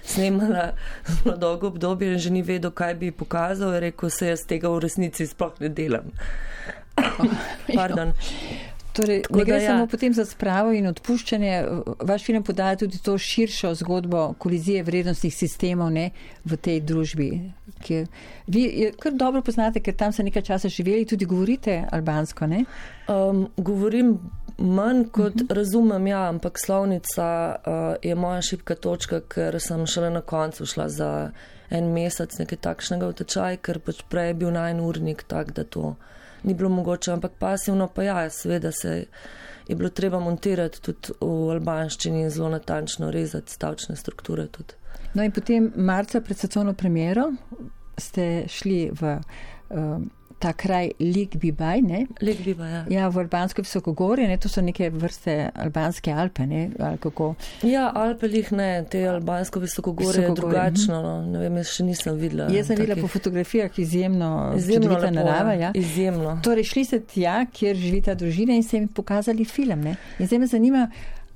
snemala 0.06 0.68
zelo 1.10 1.38
dolgo 1.42 1.72
obdobje 1.74 2.14
in 2.14 2.20
že 2.20 2.30
ni 2.30 2.44
vedel, 2.46 2.70
kaj 2.72 2.94
bi 3.02 3.12
pokazal, 3.12 3.74
je 3.74 3.80
rekel, 3.88 4.14
se 4.14 4.30
jaz 4.30 4.46
tega 4.46 4.70
v 4.70 4.84
resnici 4.86 5.26
sploh 5.26 5.58
ne 5.60 5.70
delam. 5.74 6.14
Pardon. 7.80 8.14
Torej, 8.94 9.22
ne 9.30 9.44
gre 9.46 9.62
ja. 9.62 9.72
samo 9.72 9.88
potem 9.88 10.14
za 10.14 10.26
spravo 10.26 10.74
in 10.76 10.88
odpuščanje. 10.90 11.54
Vaš 12.04 12.26
film 12.28 12.44
podaja 12.44 12.76
tudi 12.84 13.00
to 13.04 13.16
širšo 13.18 13.74
zgodbo 13.80 14.34
kolizije 14.38 14.84
vrednostnih 14.84 15.36
sistemov 15.36 15.94
ne, 15.96 16.10
v 16.46 16.58
tej 16.58 16.82
družbi. 16.84 17.30
Ki, 17.82 18.04
vi 18.52 18.92
kar 19.00 19.16
dobro 19.16 19.42
poznate, 19.42 19.80
ker 19.80 19.96
tam 19.96 20.12
ste 20.12 20.28
nekaj 20.28 20.44
časa 20.52 20.70
živeli, 20.70 21.08
tudi 21.08 21.26
govorite 21.26 21.86
albansko, 21.92 22.50
ne? 22.52 22.66
Um, 23.08 23.48
govorim 23.58 24.18
manj 24.58 25.06
kot 25.12 25.36
uh 25.36 25.36
mhm. 25.36 25.48
-huh. 25.48 25.56
razumem, 25.56 26.08
ja, 26.08 26.28
ampak 26.30 26.60
slovnica 26.60 27.56
uh, 27.56 27.96
je 28.02 28.16
moja 28.16 28.42
šipka 28.42 28.76
točka, 28.76 29.22
ker 29.22 29.60
sem 29.60 29.88
šele 29.88 30.10
na 30.10 30.22
koncu 30.22 30.66
šla 30.66 30.90
za 30.90 31.32
en 31.70 31.94
mesec 31.94 32.38
nekaj 32.40 32.58
takšnega 32.58 33.08
v 33.08 33.14
tečaj, 33.14 33.58
ker 33.58 33.80
pač 33.80 34.04
prej 34.10 34.28
je 34.28 34.34
bil 34.34 34.52
najnurnik 34.52 35.24
tak, 35.24 35.52
da 35.52 35.64
to 35.64 35.96
ni 36.44 36.54
bilo 36.54 36.70
mogoče, 36.70 37.12
ampak 37.12 37.32
pasivno 37.40 37.88
pa 37.88 38.04
ja, 38.04 38.30
seveda 38.30 38.72
se 38.72 39.06
je 39.68 39.76
bilo 39.76 39.90
treba 39.90 40.20
montirati 40.20 40.82
tudi 40.82 41.14
v 41.22 41.50
albanščini 41.56 42.22
in 42.22 42.30
zelo 42.30 42.50
natančno 42.50 43.12
rezati 43.12 43.52
stavčne 43.52 43.96
strukture 43.96 44.48
tudi. 44.48 44.74
No 45.14 45.24
in 45.24 45.32
potem 45.32 45.72
marca 45.76 46.22
pred 46.22 46.38
svetovno 46.38 46.74
premjero 46.74 47.32
ste 47.98 48.48
šli 48.48 48.92
v 49.02 49.18
um, 49.70 50.10
ta 50.42 50.54
kraj 50.54 50.92
Ligbibaj, 51.00 51.82
ne? 51.82 52.06
Ligbibaj, 52.22 52.72
ja. 52.72 52.82
Ja, 52.90 53.08
v 53.14 53.22
albansko 53.22 53.62
visokogorje, 53.62 54.26
ne? 54.28 54.38
To 54.42 54.50
so 54.50 54.64
neke 54.66 54.90
vrste 54.90 55.36
albanske 55.56 56.14
Alpe, 56.14 56.48
ne? 56.50 56.64
Ali 56.80 56.98
kako? 57.02 57.34
Ja, 57.68 57.92
Alpe 57.96 58.30
jih 58.32 58.52
ne, 58.58 58.70
te 58.90 59.04
albansko 59.10 59.62
visokogorje 59.62 60.26
je 60.26 60.34
drugačno, 60.36 60.98
mhm. 60.98 61.06
no. 61.06 61.32
ne 61.32 61.44
vem, 61.46 61.62
jaz 61.62 61.76
še 61.76 61.86
nisem 61.86 62.18
videla. 62.18 62.50
Jaz 62.54 62.72
sem 62.72 62.82
videla 62.82 62.98
po 63.02 63.12
fotografijah 63.12 63.80
izjemno, 63.80 64.32
izjemno 64.58 64.96
lepa 64.96 65.14
narava, 65.14 65.56
ja. 65.60 65.72
Izjemno. 65.78 66.40
Torej, 66.44 66.70
šli 66.74 66.86
ste 66.90 67.02
tja, 67.14 67.42
kjer 67.54 67.78
živi 67.78 68.02
ta 68.10 68.18
družina 68.18 68.58
in 68.58 68.66
ste 68.66 68.82
jim 68.82 68.90
pokazali 68.90 69.46
film, 69.46 69.86
ne? 69.92 69.96
In 70.18 70.30
zdaj 70.30 70.42
me 70.42 70.50
zanima, 70.50 70.88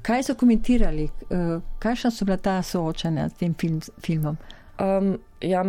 kaj 0.06 0.30
so 0.32 0.36
komentirali, 0.40 1.08
uh, 1.30 1.56
kakšna 1.80 2.12
so 2.12 2.26
bila 2.26 2.38
ta 2.38 2.58
soočanja 2.66 3.30
s 3.30 3.42
tem 3.42 3.54
film, 3.54 3.82
filmom? 4.06 4.38
Um, 4.82 5.16
ja, 5.42 5.64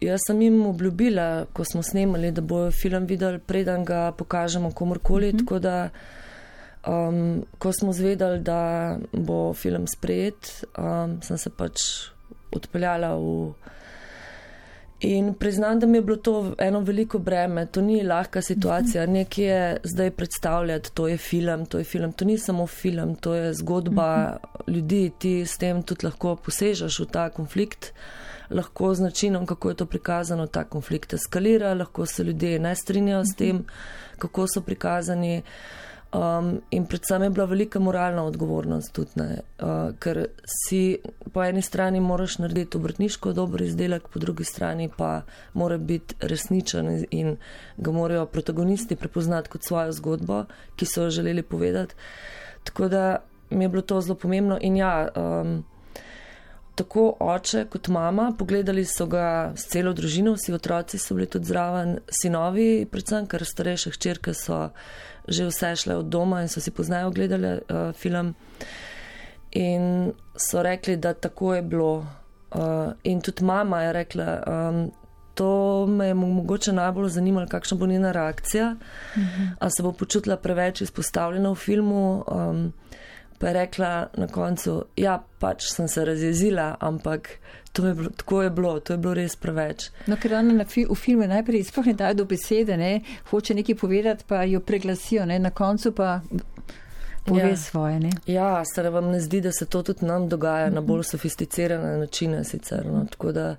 Jaz 0.00 0.20
sem 0.26 0.40
jim 0.42 0.66
obljubila, 0.66 1.46
ko 1.52 1.64
smo 1.64 1.82
snemali, 1.82 2.32
da 2.32 2.42
bojo 2.42 2.70
film 2.70 3.06
videli, 3.06 3.38
preden 3.38 3.84
ga 3.84 4.12
pokažemo 4.12 4.72
komorkoli. 4.72 5.32
Mm 5.32 5.36
-hmm. 5.36 5.38
Tako 5.38 5.58
da, 5.58 5.88
um, 6.86 7.44
ko 7.58 7.72
smo 7.72 7.92
zvedali, 7.92 8.40
da 8.40 8.96
bo 9.12 9.54
film 9.54 9.86
sprejet, 9.86 10.64
um, 10.78 11.22
sem 11.22 11.38
se 11.38 11.50
pač 11.50 11.80
odpeljala 12.52 13.14
v. 13.16 13.52
In 15.00 15.34
priznam, 15.34 15.80
da 15.80 15.86
mi 15.86 15.98
je 15.98 16.02
bilo 16.02 16.16
to 16.16 16.54
eno 16.58 16.80
veliko 16.80 17.18
breme, 17.18 17.66
to 17.66 17.80
ni 17.80 18.02
lahka 18.02 18.42
situacija. 18.42 19.02
Mhm. 19.02 19.12
Nekje 19.12 19.46
je 19.46 19.76
zdaj 19.82 20.10
predstavljati, 20.10 20.92
to 20.94 21.08
je 21.08 21.16
film, 21.16 21.66
to 21.66 21.78
je 21.78 21.84
film, 21.84 22.12
to 22.12 22.24
ni 22.24 22.38
samo 22.38 22.66
film, 22.66 23.14
to 23.14 23.34
je 23.34 23.54
zgodba 23.54 24.26
mhm. 24.26 24.72
ljudi, 24.74 25.10
ti 25.18 25.46
s 25.46 25.58
tem 25.58 25.82
tudi 25.82 26.06
lahko 26.06 26.36
posežeš 26.36 27.00
v 27.00 27.06
ta 27.06 27.30
konflikt 27.30 27.92
lahko 28.50 28.94
z 28.94 29.00
načinom, 29.00 29.46
kako 29.46 29.68
je 29.68 29.74
to 29.74 29.86
prikazano, 29.86 30.46
ta 30.46 30.64
konflikt 30.64 31.14
eskalira, 31.14 31.74
lahko 31.74 32.06
se 32.06 32.24
ljudje 32.24 32.58
ne 32.58 32.74
strinjajo 32.74 33.24
s 33.24 33.36
tem, 33.36 33.64
kako 34.18 34.46
so 34.46 34.60
prikazani. 34.60 35.42
Um, 36.16 36.60
in 36.70 36.86
predvsem 36.86 37.22
je 37.22 37.30
bila 37.30 37.44
velika 37.44 37.80
moralna 37.80 38.22
odgovornost 38.24 38.92
tudi, 38.94 39.10
ne, 39.16 39.40
uh, 39.58 39.90
ker 39.98 40.20
si 40.46 40.98
po 41.32 41.42
eni 41.44 41.62
strani 41.62 42.00
moraš 42.00 42.38
narediti 42.38 42.78
obrtniško 42.78 43.32
dober 43.32 43.62
izdelek, 43.62 44.06
po 44.08 44.22
drugi 44.22 44.44
strani 44.44 44.88
pa 44.96 45.22
mora 45.54 45.78
biti 45.78 46.14
resničen 46.20 47.04
in 47.10 47.36
ga 47.76 47.92
morajo 47.92 48.26
protagonisti 48.26 48.96
prepoznati 48.96 49.50
kot 49.50 49.66
svojo 49.66 49.92
zgodbo, 49.92 50.44
ki 50.76 50.86
so 50.86 51.02
jo 51.02 51.10
želeli 51.10 51.42
povedati. 51.42 51.94
Tako 52.64 52.88
da 52.88 53.16
mi 53.50 53.64
je 53.64 53.68
bilo 53.68 53.82
to 53.82 54.00
zelo 54.00 54.14
pomembno 54.14 54.58
in 54.60 54.76
ja. 54.76 55.08
Um, 55.16 55.64
tako 56.76 57.16
oče 57.20 57.64
kot 57.72 57.88
mama, 57.88 58.32
pogledali 58.38 58.84
so 58.84 59.06
ga 59.06 59.52
s 59.56 59.68
celo 59.72 59.92
družino, 59.96 60.34
vsi 60.36 60.52
otroci 60.52 60.98
so 60.98 61.16
bili 61.16 61.26
tudi 61.26 61.48
zraven, 61.48 61.98
sinovi, 62.20 62.86
predvsem, 62.90 63.26
ker 63.26 63.44
starejše 63.44 63.94
hčerke 63.96 64.34
so 64.36 64.68
že 65.28 65.48
vse 65.48 65.72
šle 65.76 65.96
od 65.96 66.06
doma 66.06 66.44
in 66.44 66.48
so 66.48 66.60
si 66.62 66.70
poznajo 66.70 67.10
gledali 67.10 67.56
uh, 67.58 67.90
film. 67.98 68.34
In 69.58 70.12
so 70.36 70.62
rekli, 70.62 70.96
da 70.96 71.14
tako 71.14 71.54
je 71.54 71.62
bilo. 71.62 72.06
Uh, 72.54 72.92
in 73.02 73.20
tudi 73.20 73.44
mama 73.44 73.82
je 73.82 73.92
rekla, 73.92 74.42
um, 74.46 74.92
to 75.34 75.86
me 75.86 76.06
je 76.06 76.14
mogoče 76.14 76.72
najbolj 76.72 77.08
zanimalo, 77.08 77.46
kakšna 77.50 77.76
bo 77.76 77.86
njena 77.86 78.12
reakcija, 78.12 78.76
uh 78.76 79.22
mhm. 79.22 79.42
-huh. 79.42 79.48
ali 79.58 79.70
se 79.70 79.82
bo 79.82 79.92
počutila 79.92 80.36
preveč 80.36 80.80
izpostavljena 80.80 81.50
v 81.50 81.54
filmu. 81.54 82.24
Um, 82.28 82.72
pa 83.38 83.48
je 83.48 83.52
rekla 83.52 84.08
na 84.16 84.26
koncu, 84.26 84.84
ja, 84.96 85.18
pač 85.38 85.70
sem 85.72 85.88
se 85.88 86.04
razjezila, 86.04 86.76
ampak 86.80 87.38
je 87.84 87.94
bilo, 87.94 88.10
tako 88.16 88.42
je 88.42 88.50
bilo, 88.50 88.80
to 88.80 88.92
je 88.92 88.98
bilo 88.98 89.14
res 89.14 89.36
preveč. 89.36 89.90
No, 90.06 90.16
ker 90.16 90.34
ona 90.34 90.64
fi, 90.64 90.86
v 90.88 90.94
filmu 90.96 91.26
najprej 91.28 91.66
sploh 91.68 91.90
ne 91.90 91.94
dajo 91.94 92.22
do 92.22 92.24
besede, 92.24 92.76
ne, 92.76 93.00
hoče 93.30 93.54
nekaj 93.54 93.74
povedati, 93.76 94.24
pa 94.28 94.44
jo 94.44 94.60
preglasijo, 94.60 95.26
ne, 95.26 95.38
na 95.38 95.50
koncu 95.50 95.92
pa. 95.92 96.20
Pove 97.26 97.48
ja. 97.48 97.56
svoje. 97.56 98.00
Ne? 98.00 98.10
Ja, 98.26 98.62
se 98.64 98.90
vam 98.90 99.10
ne 99.10 99.20
zdi, 99.20 99.40
da 99.40 99.52
se 99.52 99.66
to 99.66 99.82
tudi 99.82 100.06
nam 100.06 100.28
dogaja 100.28 100.70
na 100.70 100.80
bolj 100.80 101.02
sofisticirane 101.02 101.96
načine. 101.98 102.44
Sicer, 102.44 102.86
no? 102.86 103.00
Tako 103.10 103.32
da 103.32 103.56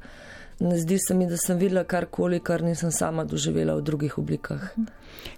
ne 0.60 0.78
zdi 0.80 0.98
se 1.08 1.13
mi, 1.13 1.28
da 1.28 1.38
sem 1.38 1.60
videla 1.60 1.84
karkoli, 1.84 2.40
kar 2.40 2.63
nisem 2.63 2.92
sama 2.92 3.26
doživela 3.28 3.76
v 3.76 3.82
drugih 3.82 4.18
oblikah. 4.18 4.70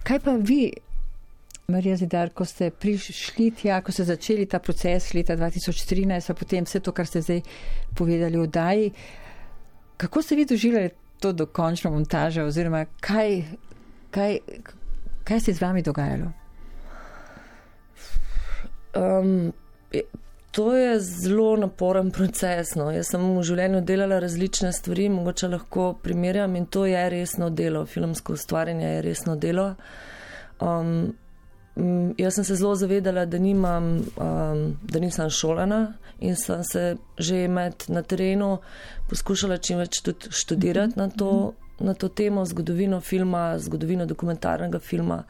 Kaj 0.03 0.19
pa 0.19 0.35
vi, 0.37 0.73
Marija 1.69 1.95
Zidar, 1.95 2.31
ko 2.33 2.45
ste 2.45 2.71
prišli 2.71 3.51
tja, 3.51 3.81
ko 3.85 3.91
ste 3.91 4.03
začeli 4.03 4.45
ta 4.49 4.59
proces 4.59 5.13
leta 5.13 5.37
2013, 5.37 6.27
pa 6.27 6.33
potem 6.33 6.65
vse 6.65 6.81
to, 6.81 6.91
kar 6.91 7.07
ste 7.07 7.21
zdaj 7.21 7.41
povedali 7.95 8.41
v 8.41 8.47
daji, 8.47 8.91
kako 9.97 10.21
ste 10.21 10.35
vi 10.35 10.45
doživljali 10.45 10.89
to 11.19 11.31
dokončno 11.33 11.91
montažo 11.91 12.45
oziroma 12.47 12.85
kaj, 12.99 13.43
kaj, 14.11 14.37
kaj 15.23 15.39
se 15.39 15.51
je 15.51 15.55
z 15.55 15.61
vami 15.61 15.81
dogajalo? 15.81 16.31
Um, 18.95 19.51
To 20.51 20.75
je 20.75 20.99
zelo 20.99 21.55
naporen 21.55 22.11
proces. 22.11 22.73
No. 22.75 22.89
Jaz 22.91 23.11
sem 23.13 23.21
v 23.21 23.43
življenju 23.45 23.83
delala 23.85 24.17
različne 24.19 24.71
stvari, 24.73 25.05
mogoče 25.13 25.47
lahko 25.47 25.91
primerjam 26.03 26.55
in 26.57 26.65
to 26.65 26.87
je 26.89 27.03
resno 27.13 27.51
delo. 27.53 27.85
Filmsko 27.85 28.33
ustvarjanje 28.33 28.87
je 28.87 29.01
resno 29.05 29.35
delo. 29.35 29.75
Um, 30.59 31.13
jaz 32.17 32.35
sem 32.35 32.43
se 32.43 32.55
zelo 32.55 32.75
zavedala, 32.75 33.25
da, 33.25 33.37
nimam, 33.37 33.83
um, 34.17 34.77
da 34.81 34.99
nisem 34.99 35.29
šolana 35.29 35.93
in 36.19 36.35
sem 36.35 36.63
se 36.63 36.95
že 37.17 37.47
med 37.47 37.85
na 37.87 38.01
terenu 38.01 38.57
poskušala 39.09 39.57
čim 39.57 39.79
več 39.79 40.01
tudi 40.03 40.31
študirati 40.31 40.99
na 40.99 41.09
to, 41.09 41.53
na 41.79 41.93
to 41.93 42.09
temo, 42.09 42.45
zgodovino 42.45 43.01
filma, 43.01 43.59
zgodovino 43.59 44.05
dokumentarnega 44.05 44.79
filma, 44.79 45.23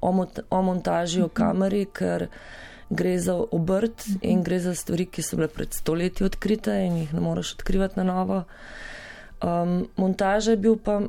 o, 0.00 0.12
mont 0.12 0.40
o 0.50 0.62
montaži, 0.62 1.22
o 1.22 1.28
kameri, 1.28 1.86
ker 1.92 2.28
gre 2.90 3.18
za 3.18 3.36
obrt 3.52 4.06
in 4.22 4.42
gre 4.42 4.58
za 4.60 4.74
stvari, 4.74 5.06
ki 5.06 5.22
so 5.22 5.36
bile 5.36 5.48
pred 5.48 5.74
stoletji 5.74 6.26
odkrite 6.26 6.74
in 6.86 6.96
jih 7.04 7.14
ne 7.14 7.20
moreš 7.20 7.54
odkrivati 7.58 8.00
na 8.00 8.04
novo. 8.04 8.44
Um, 9.42 9.86
montaža 9.96 10.56
je 10.56 10.56
bil 10.56 10.76
pa 10.76 11.00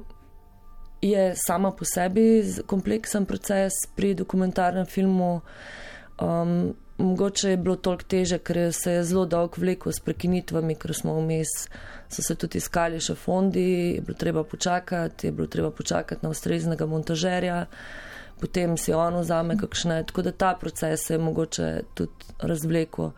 je 1.02 1.34
sama 1.36 1.72
po 1.72 1.86
sebi 1.86 2.44
kompleksen 2.66 3.26
proces 3.26 3.74
pri 3.96 4.14
dokumentarnem 4.14 4.86
filmu. 4.86 5.42
Um, 6.22 6.74
mogoče 6.98 7.50
je 7.50 7.58
bilo 7.58 7.76
toliko 7.76 8.04
teže, 8.04 8.38
ker 8.38 8.74
se 8.74 8.92
je 8.92 9.04
zelo 9.04 9.26
dolg 9.26 9.58
vlekel 9.58 9.92
s 9.92 10.00
prekinitvami, 10.00 10.76
ker 10.78 10.94
smo 10.94 11.16
vmes, 11.18 11.50
so 12.10 12.22
se 12.22 12.36
tudi 12.36 12.62
iskali 12.62 13.00
še 13.02 13.16
fondi, 13.18 13.96
je 13.96 14.06
bilo 14.06 14.18
treba 14.18 14.44
počakati, 14.44 15.28
je 15.28 15.32
bilo 15.32 15.48
treba 15.48 15.72
počakati 15.72 16.26
na 16.26 16.30
ustreznega 16.30 16.86
montažerja 16.86 17.66
potem 18.42 18.74
si 18.78 18.90
on 18.90 19.22
vzame 19.22 19.56
kakšne. 19.58 20.02
Tako 20.10 20.26
da 20.26 20.32
ta 20.34 20.56
proces 20.58 21.10
je 21.10 21.18
mogoče 21.22 21.68
tudi 21.94 22.34
razvleko. 22.42 23.12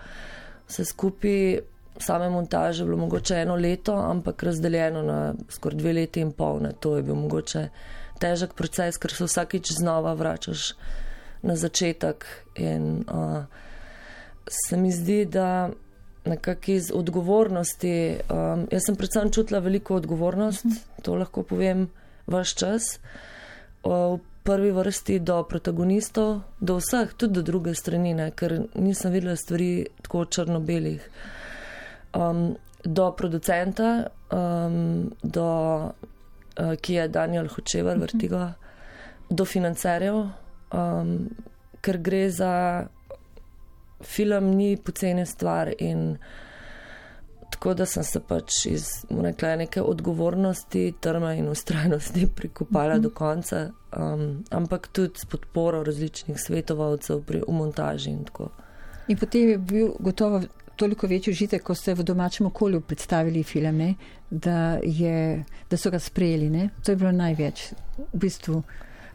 Vse 0.67 0.85
skupaj, 0.85 1.61
same 1.97 2.29
montaže, 2.29 2.85
bilo 2.85 2.97
mogoče 2.97 3.35
eno 3.35 3.55
leto, 3.55 3.93
ampak 3.95 4.43
razdeljeno 4.43 5.01
na 5.03 5.33
skoraj 5.49 5.77
dve 5.77 5.93
leti 5.93 6.21
in 6.21 6.31
pol. 6.31 6.59
Ne. 6.61 6.73
To 6.79 6.95
je 6.97 7.03
bil 7.03 7.15
mogoče 7.15 7.67
težek 8.19 8.53
proces, 8.53 8.97
ker 8.97 9.13
se 9.13 9.27
vsakič 9.27 9.73
znova 9.77 10.13
vračaš 10.13 10.73
na 11.41 11.55
začetek. 11.55 12.25
In 12.55 13.03
uh, 13.11 13.43
se 14.47 14.77
mi 14.77 14.91
zdi, 14.91 15.25
da 15.25 15.69
nekako 16.25 16.71
iz 16.71 16.91
odgovornosti, 16.95 17.95
um, 18.31 18.67
jaz 18.71 18.85
sem 18.85 18.95
predvsem 18.95 19.31
čutila 19.31 19.59
veliko 19.59 19.95
odgovornost, 19.95 20.65
to 21.03 21.15
lahko 21.15 21.43
povem, 21.43 21.89
vaš 22.27 22.55
čas. 22.55 22.97
Uh, 23.83 24.19
prvi 24.43 24.71
vrsti 24.71 25.19
do 25.19 25.43
protagonistov, 25.43 26.41
do 26.59 26.75
vseh, 26.79 27.13
tudi 27.17 27.39
do 27.39 27.41
druge 27.41 27.75
strani, 27.75 28.13
ne, 28.13 28.31
ker 28.31 28.65
nisem 28.75 29.11
videla 29.11 29.35
stvari 29.39 29.87
tako 30.03 30.25
črno-belih. 30.25 31.03
Um, 32.13 32.55
do 32.83 33.11
producenta, 33.11 34.07
um, 34.31 35.11
do, 35.23 35.47
uh, 36.59 36.75
ki 36.81 36.93
je 36.93 37.07
Daniel 37.07 37.47
Hočevar, 37.47 37.97
mhm. 37.97 38.03
vrtigo, 38.03 38.47
do 39.29 39.45
financerjev, 39.45 40.15
um, 40.73 41.29
ker 41.81 41.97
gre 41.97 42.29
za 42.29 42.53
film, 44.03 44.55
ni 44.55 44.77
poceni 44.77 45.25
stvar 45.25 45.71
in 45.79 46.17
tako 47.49 47.73
da 47.73 47.85
sem 47.85 48.03
se 48.03 48.19
pač 48.19 48.65
iz 48.65 48.87
rekla, 49.09 49.55
neke 49.55 49.81
odgovornosti, 49.81 50.93
trma 50.99 51.33
in 51.33 51.47
ustrajnosti 51.47 52.27
prikopala 52.35 52.95
mm 52.95 52.97
-hmm. 52.97 53.03
do 53.03 53.09
konca, 53.09 53.69
um, 53.97 54.43
ampak 54.49 54.87
tudi 54.87 55.19
s 55.19 55.25
podporo 55.25 55.83
različnih 55.83 56.39
svetovalcev 56.39 57.21
pri 57.21 57.43
montaži 57.47 58.09
in 58.09 58.23
tako. 58.23 58.49
In 59.07 59.17
potem 59.17 59.49
je 59.49 59.57
bil 59.57 59.93
gotovo 59.99 60.41
toliko 60.75 61.07
večji 61.07 61.31
užitek, 61.31 61.63
ko 61.63 61.75
ste 61.75 61.93
v 61.93 62.03
domačem 62.03 62.47
okolju 62.47 62.81
predstavili 62.81 63.43
filme, 63.43 63.93
da, 64.29 64.79
je, 64.83 65.43
da 65.69 65.77
so 65.77 65.91
ga 65.91 65.99
sprejeli. 65.99 66.49
Ne? 66.49 66.69
To 66.83 66.91
je 66.91 66.95
bilo 66.95 67.11
največ 67.11 67.71
v 67.97 68.17
bistvu. 68.25 68.63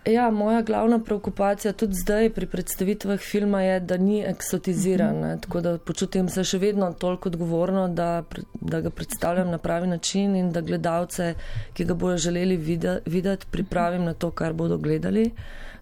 Ja, 0.09 0.31
moja 0.31 0.63
glavna 0.63 0.99
preokupacija 1.05 1.73
tudi 1.73 1.95
zdaj 1.95 2.31
pri 2.31 2.47
predstavitvah 2.47 3.19
filma 3.21 3.63
je, 3.63 3.81
da 3.81 3.97
ni 3.97 4.21
eksotiziran. 4.25 5.17
Mm 5.17 5.23
-hmm. 5.23 5.41
Tako 5.41 5.61
da 5.61 5.79
počutim 5.79 6.29
se 6.29 6.45
še 6.45 6.59
vedno 6.59 6.93
toliko 6.93 7.29
odgovorno, 7.29 7.89
da, 7.89 8.23
da 8.61 8.81
ga 8.81 8.91
predstavljam 8.91 9.51
na 9.51 9.59
pravi 9.59 9.87
način 9.87 10.37
in 10.37 10.53
da 10.53 10.61
gledalce, 10.61 11.35
ki 11.73 11.85
ga 11.85 11.95
bojo 11.95 12.17
želeli 12.17 12.57
videti, 13.07 13.47
pripravim 13.51 14.05
na 14.05 14.15
to, 14.15 14.31
kar 14.31 14.53
bodo 14.53 14.79
gledali. 14.79 15.31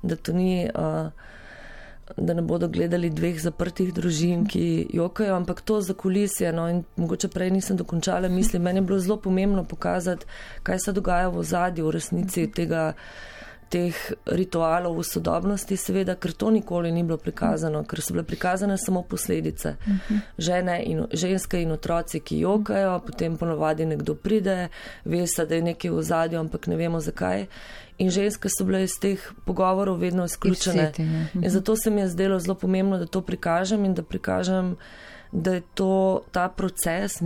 Da, 0.02 0.16
ni, 0.32 0.70
uh, 0.74 1.12
da 2.16 2.34
ne 2.34 2.42
bodo 2.42 2.68
gledali 2.68 3.10
dveh 3.10 3.40
zaprtih 3.40 3.92
družin, 3.94 4.46
ki 4.46 4.86
jokajo, 4.94 5.34
ampak 5.36 5.60
to 5.60 5.80
za 5.80 5.94
kulisje. 5.94 6.52
No, 6.52 6.68
in 6.70 6.84
mogoče 6.96 7.28
prej 7.28 7.50
nisem 7.50 7.76
dokončala 7.76 8.28
misli. 8.28 8.58
Meni 8.58 8.78
je 8.78 8.82
bilo 8.82 8.98
zelo 8.98 9.16
pomembno 9.20 9.64
pokazati, 9.64 10.26
kaj 10.62 10.78
se 10.78 10.92
dogaja 10.92 11.28
v 11.28 11.42
ozadju, 11.42 11.86
v 11.86 11.96
resnici 11.98 12.46
tega 12.46 12.92
teh 13.68 14.12
ritualov 14.26 14.98
v 15.00 15.04
sodobnosti, 15.04 15.76
seveda, 15.76 16.14
ker 16.14 16.32
to 16.32 16.50
nikoli 16.50 16.92
ni 16.92 17.02
bilo 17.02 17.18
prikazano, 17.18 17.82
ker 17.84 18.00
so 18.00 18.14
bile 18.14 18.22
prikazane 18.26 18.76
samo 18.78 19.02
posledice. 19.02 19.74
Žene 20.38 20.76
in, 20.86 21.06
ženske 21.12 21.62
in 21.62 21.72
otroci, 21.74 22.20
ki 22.20 22.38
jokajo, 22.44 23.00
potem 23.06 23.36
ponovadi 23.36 23.86
nekdo 23.86 24.14
pride, 24.14 24.68
ve 25.04 25.26
se, 25.26 25.46
da 25.46 25.58
je 25.58 25.62
nekaj 25.72 25.90
v 25.90 26.02
zadju, 26.02 26.38
ampak 26.40 26.66
ne 26.70 26.76
vemo 26.76 27.00
zakaj. 27.00 27.46
In 27.98 28.10
ženske 28.10 28.48
so 28.52 28.64
bile 28.68 28.84
iz 28.84 28.98
teh 29.00 29.22
pogovorov 29.46 29.98
vedno 29.98 30.24
izključene. 30.24 30.92
Ja. 30.98 31.16
In 31.34 31.50
zato 31.50 31.76
se 31.76 31.90
mi 31.90 32.00
je 32.00 32.08
zdelo 32.08 32.38
zelo 32.38 32.54
pomembno, 32.54 32.98
da 32.98 33.06
to 33.06 33.22
prikažem 33.22 33.84
in 33.84 33.94
da 33.94 34.02
prikažem. 34.02 34.76
Da 35.32 35.56
je 35.56 35.62
to 35.74 36.22
ta 36.32 36.48
proces, 36.48 37.18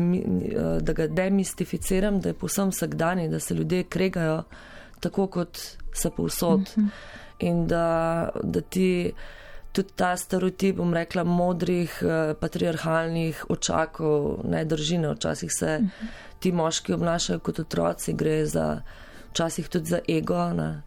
da 0.81 0.93
ga 0.97 1.07
demistificiram, 1.07 2.21
da 2.21 2.33
je 2.33 2.35
posem 2.35 2.71
vsakdani, 2.73 3.29
da 3.29 3.39
se 3.39 3.55
ljudje 3.55 3.85
kregajo, 3.85 4.43
tako 5.01 5.27
kot 5.27 5.59
se 5.93 6.11
povsod. 6.11 6.61
Uh 6.61 6.67
-huh. 6.67 6.89
In 7.39 7.67
da, 7.67 8.29
da 8.43 8.61
ti 8.61 9.13
tudi 9.73 9.89
ta 9.97 10.17
stereotip, 10.17 10.77
bom 10.77 10.95
rekla, 10.95 11.25
modrih, 11.25 12.03
eh, 12.03 12.35
patriarhalnih 12.41 13.45
očakov 13.49 14.41
ne 14.45 14.65
drži. 14.65 14.99
Ne? 14.99 15.15
Včasih 15.15 15.51
se 15.59 15.79
uh 15.83 15.87
-huh. 15.87 16.07
ti 16.39 16.53
moški 16.53 16.93
obnašajo 16.93 17.39
kot 17.39 17.59
otroci, 17.59 18.13
gre 18.13 18.47
za, 18.47 18.83
včasih 19.31 19.69
tudi 19.69 19.87
za 19.87 19.99
ego. 20.09 20.53
Ne? 20.53 20.83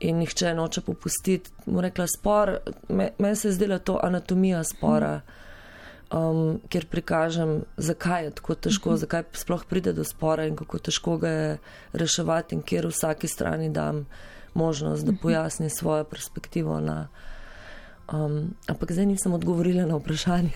In 0.00 0.16
nihče 0.16 0.54
noče 0.54 0.80
popustiti. 0.80 1.50
Rekla, 1.66 2.06
spor, 2.18 2.58
me, 2.88 3.10
meni 3.18 3.36
se 3.36 3.48
je 3.48 3.52
zdela 3.52 3.78
to 3.78 4.00
anatomija 4.02 4.64
spora. 4.64 5.14
Uh 5.14 5.20
-huh 5.20 5.49
um, 6.12 6.60
kjer 6.68 6.86
prikažem, 6.86 7.62
zakaj 7.76 8.24
je 8.24 8.30
tako 8.30 8.54
težko, 8.54 8.88
uh 8.88 8.92
mhm. 8.92 8.96
-huh. 8.96 9.00
zakaj 9.00 9.22
sploh 9.32 9.64
pride 9.64 9.92
do 9.92 10.04
spora 10.04 10.46
in 10.46 10.56
kako 10.56 10.78
težko 10.78 11.16
ga 11.16 11.28
je 11.28 11.58
reševati, 11.92 12.54
in 12.54 12.62
kjer 12.62 12.86
vsaki 12.86 13.28
strani 13.28 13.70
dam 13.70 14.06
možnost, 14.54 15.04
da 15.04 15.12
mhm. 15.12 15.20
pojasni 15.22 15.70
svojo 15.70 16.04
perspektivo. 16.04 16.80
Na, 16.80 17.08
um, 18.12 18.54
ampak 18.66 18.92
zdaj 18.92 19.06
nisem 19.06 19.32
odgovorila 19.32 19.86
na 19.86 19.96
vprašanje. 19.96 20.50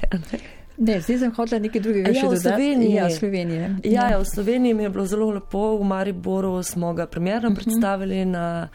Ne, 0.77 1.01
zdaj 1.01 1.19
sem 1.19 1.33
hodila 1.37 1.59
nekaj 1.59 1.81
drugega, 1.81 2.11
ja, 2.11 2.21
še 2.21 2.29
v 2.29 2.39
Sloveniji. 2.41 2.95
Ja, 2.95 3.07
v 3.07 3.15
Sloveniji. 3.15 3.59
Ja, 3.85 4.09
ja, 4.11 4.19
v 4.19 4.25
Sloveniji 4.27 4.75
mi 4.75 4.83
je 4.83 4.91
bilo 4.91 5.07
zelo 5.07 5.31
lepo, 5.31 5.79
v 5.79 5.85
Mariboru 5.87 6.63
smo 6.63 6.95
ga 6.95 7.07
premjerno 7.07 7.49
uh 7.49 7.53
mhm. 7.53 7.61
-huh. 7.61 7.65
predstavili 7.65 8.25
na 8.25 8.69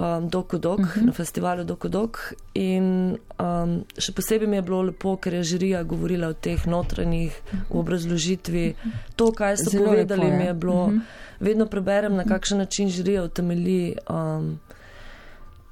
um, 0.00 0.28
Dokodok, 0.28 0.80
uh 0.80 0.86
-huh. 0.86 1.06
na 1.06 1.12
festivalu 1.12 1.64
Dokodok. 1.64 2.32
In 2.54 3.16
um, 3.40 3.84
še 3.98 4.12
posebej 4.12 4.48
mi 4.48 4.56
je 4.56 4.62
bilo 4.62 4.82
lepo, 4.82 5.16
ker 5.16 5.34
je 5.34 5.42
žirija 5.42 5.82
govorila 5.82 6.28
o 6.28 6.32
teh 6.32 6.66
notranjih 6.66 7.42
uh 7.44 7.58
-huh. 7.58 7.78
obrazložitvi. 7.78 8.74
To, 9.16 9.32
kaj 9.32 9.56
so 9.56 9.70
Zelo 9.70 9.84
povedali, 9.84 10.24
lepo, 10.24 10.36
mi 10.36 10.44
je 10.44 10.54
bilo, 10.54 10.84
uh 10.84 10.92
-huh. 10.92 11.00
vedno 11.40 11.66
preberem, 11.66 12.16
na 12.16 12.24
kakšen 12.24 12.58
način 12.58 12.88
žirija 12.88 13.24
utemeli. 13.24 13.96
Um, 14.10 14.60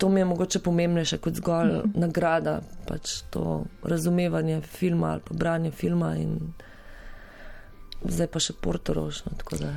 To 0.00 0.09
mi 0.09 0.20
je 0.20 0.24
mogoče 0.24 0.59
pomembnejše 0.59 1.18
kot 1.18 1.35
zgolj 1.35 1.70
uh 1.70 1.76
-huh. 1.76 1.90
nagrada, 1.94 2.61
pač 2.87 3.22
to 3.30 3.64
razumevanje 3.83 4.61
filma 4.61 5.06
ali 5.06 5.20
pa 5.28 5.35
branje 5.35 5.70
filma, 5.70 6.16
in 6.16 6.52
zdaj 8.09 8.26
pa 8.26 8.38
še 8.38 8.52
portorožno. 8.61 9.33
No, 9.61 9.68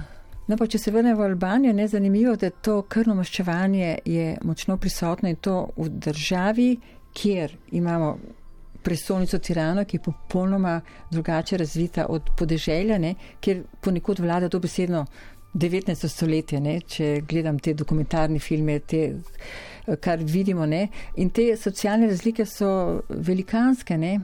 pa 0.57 0.67
če 0.67 0.79
se 0.79 0.91
vrnemo 0.91 1.21
v 1.21 1.25
Albanijo, 1.29 1.73
je 1.77 1.87
zanimivo, 1.87 2.35
da 2.35 2.49
to 2.49 2.81
krvno 2.81 3.15
maščevanje 3.15 3.97
je 4.05 4.37
močno 4.43 4.77
prisotno 4.77 5.29
in 5.29 5.35
to 5.35 5.69
v 5.77 5.89
državi, 5.89 6.69
kjer 7.13 7.57
imamo 7.71 8.17
prestolnico 8.83 9.37
Tirano, 9.39 9.85
ki 9.85 9.97
je 9.97 10.01
popolnoma 10.03 10.81
drugače 11.11 11.57
razvita 11.57 12.05
od 12.09 12.33
podeželja, 12.37 12.97
ne, 12.97 13.15
kjer 13.39 13.63
ponekod 13.81 14.19
vlada 14.19 14.49
dobesedno 14.51 15.05
19. 15.53 16.07
stoletje, 16.09 16.59
ne? 16.59 16.79
če 16.81 17.21
gledam 17.29 17.59
te 17.59 17.75
dokumentarne 17.77 18.39
filme, 18.41 18.79
te, 18.79 19.03
kar 20.01 20.21
vidimo. 20.25 20.65
Ne? 20.65 20.87
In 21.21 21.29
te 21.29 21.53
socialne 21.57 22.09
razlike 22.09 22.45
so 22.49 22.69
velikanske. 23.09 23.97
Ne? 23.97 24.15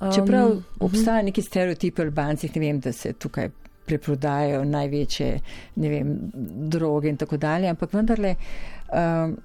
Čeprav 0.00 0.54
um, 0.54 0.62
obstajajo 0.88 1.26
neki 1.28 1.44
stereotipi 1.44 2.02
o 2.02 2.06
Albancih, 2.06 2.54
ne 2.56 2.62
vem, 2.64 2.80
da 2.80 2.92
se 2.96 3.12
tukaj 3.12 3.50
preprodajajo 3.88 4.64
največje 4.68 5.28
vem, 5.76 6.14
droge 6.70 7.08
in 7.08 7.16
tako 7.16 7.36
dalje, 7.40 7.70
ampak 7.72 7.92
vendarle 7.96 8.34
um, 8.36 9.36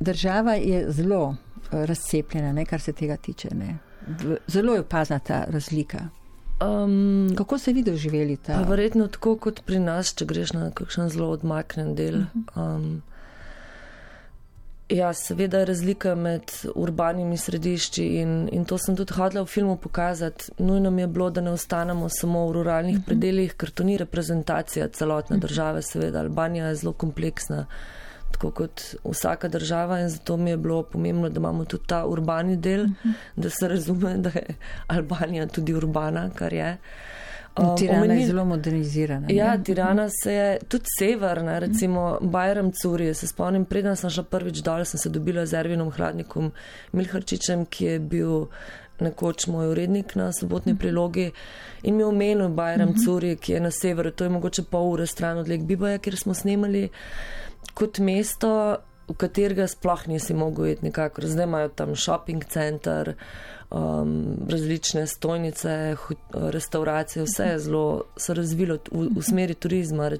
država 0.00 0.56
je 0.60 0.84
zelo 0.92 1.24
uh, 1.28 1.36
razcepljena, 1.70 2.52
ne, 2.52 2.64
kar 2.64 2.80
se 2.80 2.92
tega 2.92 3.16
tiče. 3.16 3.54
Ne. 3.54 3.76
Zelo 4.46 4.74
je 4.74 4.80
opazna 4.80 5.18
ta 5.18 5.44
razlika. 5.48 6.08
Um, 6.60 7.34
Kako 7.36 7.58
se 7.58 7.72
vi 7.72 7.82
doživeli 7.82 8.36
ta? 8.36 8.62
Verjetno 8.68 9.08
tako 9.12 9.36
kot 9.36 9.60
pri 9.66 9.78
nas, 9.78 10.14
če 10.16 10.24
greš 10.24 10.54
na 10.56 10.70
kakšen 10.70 11.10
zelo 11.12 11.28
odmaknen 11.34 11.94
del. 11.94 12.22
Mhm. 12.22 12.46
Um, 12.56 13.02
Ja, 14.88 15.12
seveda 15.12 15.58
je 15.58 15.64
razlika 15.64 16.14
med 16.14 16.42
urbanimi 16.74 17.36
središči 17.36 18.04
in, 18.20 18.48
in 18.52 18.64
to 18.64 18.78
sem 18.78 18.94
tudi 18.96 19.14
hodila 19.18 19.42
v 19.42 19.50
filmu 19.50 19.76
pokazati. 19.82 20.52
Nujno 20.58 20.90
mi 20.90 21.02
je 21.02 21.06
bilo, 21.06 21.30
da 21.30 21.40
ne 21.40 21.50
ostanemo 21.50 22.08
samo 22.08 22.44
v 22.46 22.52
ruralnih 22.52 22.94
uh 22.94 22.98
mhm. 22.98 23.02
-huh. 23.02 23.06
predeljih, 23.06 23.54
ker 23.54 23.70
to 23.70 23.84
ni 23.84 23.96
reprezentacija 23.96 24.88
celotne 24.88 25.34
uh 25.34 25.38
mhm. 25.38 25.44
-huh. 25.44 25.48
države. 25.48 25.82
Seveda, 25.82 26.20
Albanija 26.20 26.66
je 26.66 26.74
zelo 26.74 26.92
kompleksna, 26.92 27.66
tako 28.32 28.50
kot 28.50 28.94
vsaka 29.04 29.48
država 29.48 30.00
in 30.00 30.08
zato 30.08 30.36
mi 30.36 30.50
je 30.50 30.56
bilo 30.56 30.82
pomembno, 30.82 31.28
da 31.28 31.38
imamo 31.38 31.64
tudi 31.64 31.86
ta 31.86 32.06
urbani 32.06 32.56
del, 32.56 32.80
uh 32.80 32.86
mhm. 32.86 33.08
-huh. 33.08 33.14
da 33.36 33.50
se 33.50 33.68
razume, 33.68 34.16
da 34.16 34.28
je 34.28 34.46
Albanija 34.86 35.46
tudi 35.46 35.74
urbana, 35.74 36.30
kar 36.34 36.52
je. 36.52 36.76
Um, 37.56 37.76
Tirana 37.76 38.04
omenil, 38.04 38.20
je 38.20 38.26
zelo 38.26 38.44
modernizirana. 38.44 39.26
Ja, 39.32 39.56
ne? 39.56 39.64
Tirana 39.64 40.08
se 40.22 40.32
je 40.32 40.58
tudi 40.68 40.84
severna, 40.98 41.58
recimo 41.58 42.18
Bajram 42.20 42.72
Curi. 42.82 43.14
Se 43.14 43.26
spomnim, 43.26 43.64
preden 43.64 43.96
sem 43.96 44.10
šla 44.10 44.24
prvič 44.30 44.60
dol, 44.64 44.84
sem 44.84 45.00
se 45.00 45.10
dobila 45.10 45.46
z 45.46 45.56
Ervinom 45.62 45.90
Hladnikom 45.90 46.50
Milharčičem, 46.92 47.64
ki 47.64 47.84
je 47.84 47.98
bil 47.98 48.46
nekoč 49.00 49.46
moj 49.52 49.70
urednik 49.72 50.14
na 50.16 50.30
sobotni 50.32 50.72
mhm. 50.72 50.80
prilogi 50.80 51.30
in 51.82 51.96
mi 51.96 52.04
omenil 52.04 52.48
Bajram 52.48 52.92
mhm. 52.92 53.04
Curi, 53.04 53.36
ki 53.36 53.52
je 53.52 53.60
na 53.60 53.70
severu, 53.70 54.10
to 54.10 54.24
je 54.24 54.34
mogoče 54.36 54.66
pol 54.70 54.92
ure 54.92 55.06
stran 55.06 55.38
od 55.38 55.48
Lek 55.48 55.64
Bibaja, 55.64 55.98
kjer 55.98 56.16
smo 56.16 56.34
snemali 56.34 56.88
kot 57.74 57.98
mesto, 57.98 58.52
v 59.06 59.14
katerega 59.14 59.68
sploh 59.70 60.06
nisi 60.10 60.34
mogel 60.34 60.72
iti 60.72 60.88
nikakor. 60.88 61.26
Zdaj 61.30 61.46
imajo 61.46 61.68
tam 61.68 61.94
shopping 61.96 62.42
center 62.50 63.14
um, 63.70 64.36
različne 64.48 65.06
stojnice, 65.06 65.96
restauracije, 66.32 67.24
vse 67.24 67.44
je 67.44 67.58
zelo 67.58 68.04
se 68.16 68.34
razvilo 68.34 68.78
v, 68.90 69.08
v 69.16 69.22
smeri 69.22 69.54
turizma. 69.54 70.10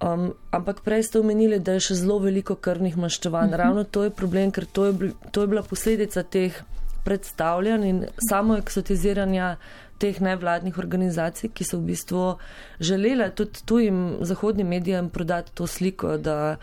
Um, 0.00 0.34
ampak 0.50 0.80
prej 0.80 1.02
ste 1.02 1.18
omenili, 1.18 1.58
da 1.58 1.74
je 1.74 1.88
še 1.90 1.98
zelo 1.98 2.20
veliko 2.22 2.54
krvnih 2.54 2.96
maščevanj. 2.96 3.50
Mhm. 3.50 3.58
Ravno 3.58 3.84
to 3.84 4.04
je 4.06 4.10
problem, 4.10 4.52
ker 4.54 4.66
to 4.66 4.86
je, 4.86 5.12
to 5.30 5.42
je 5.42 5.46
bila 5.46 5.62
posledica 5.62 6.22
teh 6.22 6.62
predstavljanj 7.04 7.84
in 7.88 8.04
samo 8.28 8.56
eksotiziranja 8.58 9.56
teh 9.98 10.20
nevladnih 10.22 10.78
organizacij, 10.78 11.50
ki 11.50 11.64
so 11.66 11.80
v 11.80 11.90
bistvu 11.90 12.24
želele 12.80 13.30
tudi 13.34 13.64
tujim 13.66 14.18
zahodnim 14.22 14.68
medijem 14.68 15.08
prodati 15.10 15.50
to 15.54 15.66
sliko, 15.66 16.16
da, 16.16 16.56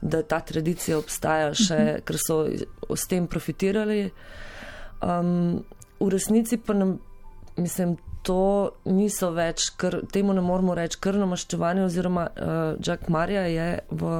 da 0.00 0.22
ta 0.22 0.40
tradicija 0.40 0.98
obstaja 0.98 1.52
še, 1.52 1.78
mhm. 1.78 2.04
ker 2.08 2.20
so 2.24 2.40
s 2.96 3.08
tem 3.10 3.28
profitirali. 3.28 4.08
Um, 5.02 5.64
v 6.00 6.08
resnici 6.10 6.58
pa 6.58 6.74
nam, 6.74 6.98
mislim, 7.56 7.96
to 8.22 8.70
niso 8.84 9.30
več, 9.34 9.70
kr, 9.78 10.02
temu 10.12 10.34
ne 10.34 10.42
moramo 10.44 10.74
reči 10.74 10.98
krno 11.00 11.26
maščevanje, 11.30 11.84
oziroma 11.86 12.26
uh, 12.28 12.56
Jack 12.84 13.08
Marja 13.08 13.46
je 13.48 13.68
v 13.90 14.14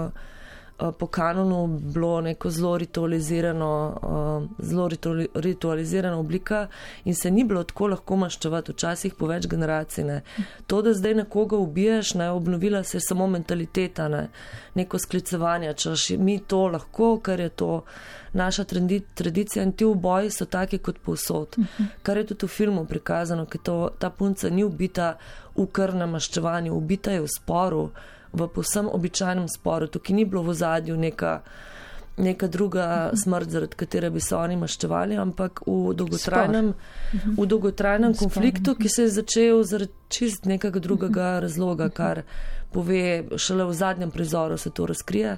po 0.99 1.07
kanonu 1.07 1.67
bilo 1.67 2.21
neko 2.21 2.51
zelo 2.51 2.79
ritualizirano, 2.79 3.99
uh, 4.03 4.65
zelo 4.67 4.89
ritualizirana 5.35 6.19
oblika 6.19 6.67
in 7.05 7.15
se 7.15 7.31
ni 7.31 7.45
bilo 7.45 7.65
tako 7.65 7.87
lahko 7.87 8.17
maščevati, 8.17 8.73
včasih 8.73 9.15
po 9.19 9.27
več 9.27 9.49
generacij. 9.51 10.05
Ne. 10.05 10.21
To, 10.67 10.83
da 10.83 10.93
zdaj 10.95 11.15
nekoga 11.15 11.57
ubiješ, 11.59 12.15
ne, 12.15 12.31
obnovila 12.31 12.83
se 12.85 12.97
je 12.97 13.01
samo 13.01 13.27
mentaliteta, 13.27 14.09
ne, 14.09 14.29
neko 14.75 14.99
sklicevanje, 14.99 15.73
češ 15.75 16.11
mi 16.19 16.39
to 16.39 16.69
lahko, 16.69 17.17
ker 17.19 17.41
je 17.41 17.49
to 17.49 17.83
naša 18.33 18.65
tradicija 19.15 19.63
in 19.63 19.73
ti 19.73 19.85
uboji 19.85 20.31
so 20.31 20.45
taki 20.45 20.79
kot 20.79 20.99
povsod. 20.99 21.57
Kar 22.03 22.17
je 22.17 22.27
tudi 22.27 22.47
v 22.47 22.55
filmu 22.55 22.85
prikazano, 22.87 23.47
ker 23.47 23.61
to, 23.63 23.79
ta 23.99 24.11
punca 24.11 24.51
ni 24.51 24.65
ubita 24.65 25.17
v 25.57 25.67
krnem 25.73 26.15
maščevanju, 26.15 26.75
ubita 26.75 27.13
je 27.13 27.25
v 27.25 27.33
sporu, 27.35 27.89
v 28.39 28.49
posem 28.55 28.89
običajnem 28.93 29.49
sporu. 29.49 29.87
Tukaj 29.87 30.17
ni 30.17 30.25
bilo 30.25 30.43
v 30.43 30.55
zadju 30.55 30.97
neka, 30.97 31.41
neka 32.17 32.49
druga 32.49 33.11
smrt, 33.15 33.51
zaradi 33.51 33.77
katere 33.77 34.11
bi 34.11 34.21
se 34.21 34.37
oni 34.37 34.57
maščevali, 34.57 35.17
ampak 35.17 35.63
v 35.67 35.95
dolgotrajnem, 35.95 36.73
v 37.39 37.47
dolgotrajnem 37.47 38.15
konfliktu, 38.19 38.75
ki 38.79 38.89
se 38.89 39.09
je 39.09 39.17
začel 39.21 39.63
zaradi 39.63 39.93
čist 40.09 40.49
nekega 40.49 40.81
drugega 40.81 41.39
razloga, 41.45 41.91
kar 41.91 42.23
pove 42.73 43.25
šele 43.37 43.65
v 43.65 43.75
zadnjem 43.75 44.11
prizoru 44.11 44.59
se 44.59 44.71
to 44.71 44.87
razkrije. 44.87 45.37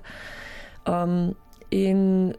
Um, 0.88 1.34
in 1.70 2.32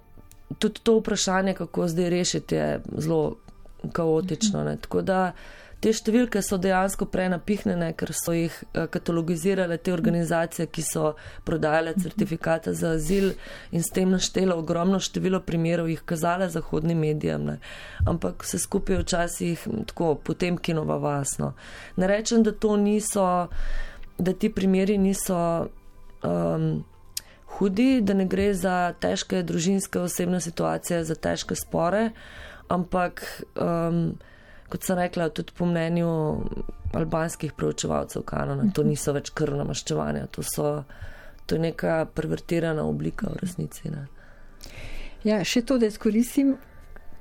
tudi 0.60 0.82
to 0.84 0.98
vprašanje, 1.00 1.54
kako 1.54 1.88
zdaj 1.88 2.10
rešiti, 2.10 2.56
je 2.56 2.82
zelo 2.98 3.36
kaotično. 3.92 4.64
Ne? 4.64 4.78
Tako 4.78 5.02
da 5.02 5.32
te 5.82 5.92
številke 5.96 6.44
so 6.46 6.60
dejansko 6.62 7.08
prenapihnjene, 7.10 7.90
ker 7.98 8.14
so 8.14 8.36
jih 8.36 8.54
eh, 8.54 8.86
katalogizirale 8.92 9.80
te 9.82 9.94
organizacije, 9.94 10.68
ki 10.70 10.84
so 10.86 11.14
prodajale 11.48 11.96
certifikate 11.98 12.76
za 12.78 12.94
azil 13.00 13.32
in 13.72 13.82
s 13.82 13.90
tem 13.94 14.12
naštele 14.14 14.54
ogromno 14.54 15.02
število 15.02 15.42
primerov, 15.46 15.90
jih 15.90 16.04
kazale 16.06 16.52
zahodnim 16.54 17.02
medijem. 17.02 17.50
Ne? 17.50 17.58
Ampak 18.06 18.46
vse 18.46 18.62
skupaj 18.62 19.00
je 19.00 19.02
včasih 19.02 19.66
tako 19.90 20.14
potem 20.22 20.60
kinova 20.62 21.00
vasno. 21.02 21.56
Ne 21.98 22.10
rečem, 22.12 22.46
da 22.46 22.54
to 22.54 22.78
niso, 22.78 23.26
da 24.18 24.34
ti 24.34 24.54
primeri 24.54 24.98
niso. 25.02 25.42
Um, 26.22 26.84
hudi, 27.58 28.02
da 28.02 28.14
ne 28.14 28.26
gre 28.26 28.54
za 28.58 28.94
težke 29.02 29.44
družinske 29.44 30.00
osebne 30.00 30.40
situacije, 30.42 31.04
za 31.06 31.16
težke 31.16 31.56
spore, 31.56 32.12
ampak, 32.72 33.24
um, 33.60 34.14
kot 34.72 34.88
sem 34.88 35.00
rekla, 35.00 35.30
tudi 35.36 35.54
po 35.58 35.68
mnenju 35.70 36.10
albanskih 36.98 37.54
preučevalcev 37.58 38.26
kanona, 38.28 38.68
to 38.76 38.84
niso 38.88 39.14
več 39.16 39.32
krvna 39.36 39.66
maščevanja, 39.68 40.28
to, 40.32 40.44
so, 40.48 40.74
to 41.46 41.58
je 41.58 41.66
neka 41.68 42.02
pervertirana 42.16 42.84
oblika 42.88 43.32
v 43.32 43.44
resnici. 43.44 43.92
Ne. 43.92 44.08
Ja, 45.28 45.44
še 45.46 45.64
to, 45.68 45.78
da 45.80 45.92
izkoristim 45.92 46.56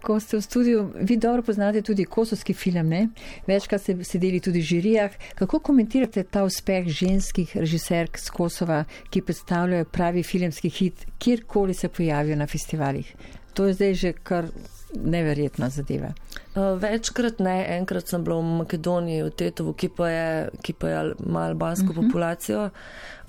ko 0.01 0.21
ste 0.21 0.37
v 0.37 0.43
studiu, 0.43 0.79
vi 0.97 1.17
dobro 1.17 1.43
poznate 1.43 1.83
tudi 1.83 2.05
kosovski 2.05 2.55
film, 2.55 2.89
ne? 2.89 3.09
večkrat 3.47 3.83
ste 3.83 3.97
sedeli 4.05 4.41
tudi 4.41 4.61
v 4.61 4.69
žirijah. 4.73 5.13
Kako 5.35 5.61
komentirate 5.61 6.25
ta 6.25 6.45
uspeh 6.45 6.89
ženskih 6.89 7.57
režiserk 7.57 8.19
z 8.19 8.31
Kosova, 8.31 8.85
ki 9.11 9.23
predstavljajo 9.23 9.85
pravi 9.93 10.23
filmski 10.23 10.69
hit, 10.69 11.07
kjerkoli 11.19 11.75
se 11.75 11.89
pojavijo 11.89 12.37
na 12.37 12.47
festivalih? 12.47 13.15
To 13.55 13.67
je 13.67 13.75
zdaj 13.75 13.95
že 13.95 14.13
kar 14.13 14.49
neverjetna 14.95 15.69
zadeva. 15.69 16.13
Uh, 16.55 16.75
večkrat 16.83 17.39
ne, 17.39 17.67
enkrat 17.77 18.09
sem 18.09 18.25
bila 18.25 18.41
v 18.41 18.57
Makedoniji, 18.63 19.23
v 19.23 19.31
Tetovu, 19.31 19.75
ki 19.79 19.89
pa 19.95 20.09
je, 20.11 20.49
ki 20.63 20.73
pa 20.73 20.89
je 20.89 21.03
ima 21.27 21.47
albansko 21.47 21.87
uh 21.87 21.97
mhm. 21.97 22.01
-huh. 22.01 22.09
populacijo. 22.09 22.71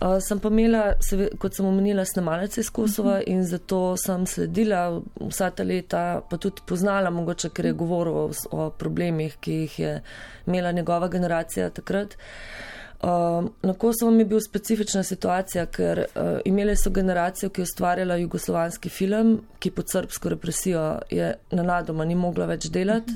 Uh, 0.02 0.17
sem 0.19 0.39
pa 0.39 0.47
imela, 0.47 0.93
kot 1.38 1.56
sem 1.56 1.65
omenila, 1.65 2.06
snemalec 2.06 2.58
iz 2.58 2.69
Kosova 2.69 3.10
uh 3.10 3.15
mhm. 3.17 3.24
-huh. 3.26 3.34
in 3.34 3.45
zato 3.45 3.97
sem 3.97 4.26
sledila 4.26 5.02
vsa 5.19 5.50
ta 5.50 5.63
leta, 5.63 6.21
pa 6.30 6.38
tudi 6.38 6.62
poznala, 6.65 7.10
mogoče, 7.10 7.50
ker 7.50 7.65
je 7.65 7.74
govoril 7.74 8.13
o, 8.13 8.32
o 8.52 8.69
problemih, 8.69 9.38
ki 9.39 9.52
jih 9.52 9.80
je 9.80 10.02
imela 10.47 10.71
njegova 10.71 11.08
generacija 11.08 11.69
takrat. 11.69 12.13
Uh, 12.13 12.81
Uh, 13.01 13.49
na 13.61 13.73
Kosovo 13.73 14.11
je 14.19 14.25
bil 14.25 14.39
specifična 14.39 15.03
situacija, 15.03 15.65
ker 15.65 15.99
uh, 15.99 16.39
imeli 16.45 16.75
so 16.77 16.89
generacijo, 16.93 17.49
ki 17.49 17.61
je 17.61 17.63
ustvarjala 17.63 18.15
jugoslovanski 18.21 18.89
film, 18.89 19.39
ki 19.59 19.71
pod 19.71 19.89
srpsko 19.89 20.29
represijo 20.29 20.99
je 21.09 21.33
nenadoma 21.51 22.05
ni 22.05 22.15
mogla 22.15 22.45
več 22.45 22.69
delati, 22.69 23.15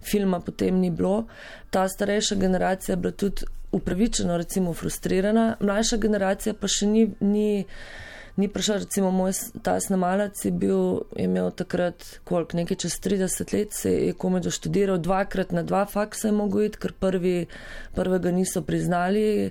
filma 0.00 0.40
potem 0.40 0.80
ni 0.80 0.90
bilo. 0.90 1.26
Ta 1.70 1.84
starejša 1.88 2.34
generacija 2.40 2.94
je 2.94 2.96
bila 2.96 3.12
tudi 3.12 3.44
upravičeno, 3.72 4.36
recimo, 4.36 4.72
frustrirana, 4.74 5.56
mlajša 5.60 5.96
generacija 5.96 6.54
pa 6.54 6.68
še 6.68 6.86
ni. 6.86 7.10
ni 7.20 7.50
ni 8.40 8.48
prišel, 8.48 8.80
recimo 8.84 9.10
moj 9.12 9.32
ta 9.62 9.76
snemalec 9.80 10.40
je 10.44 10.50
bil, 10.50 11.04
je 11.16 11.26
imel 11.28 11.50
takrat 11.52 12.06
koliko, 12.24 12.56
nekaj 12.56 12.80
čez 12.84 12.96
30 13.04 13.52
let, 13.54 13.76
se 13.76 13.92
je 13.92 14.12
komaj 14.12 14.44
doštudiral, 14.48 14.98
dvakrat 14.98 15.52
na 15.52 15.62
dva 15.62 15.84
faksa 15.84 16.28
je 16.28 16.36
mogel 16.36 16.68
iti, 16.68 16.80
ker 16.80 16.92
prvi, 16.92 17.46
prvega 17.94 18.32
niso 18.32 18.62
priznali. 18.62 19.50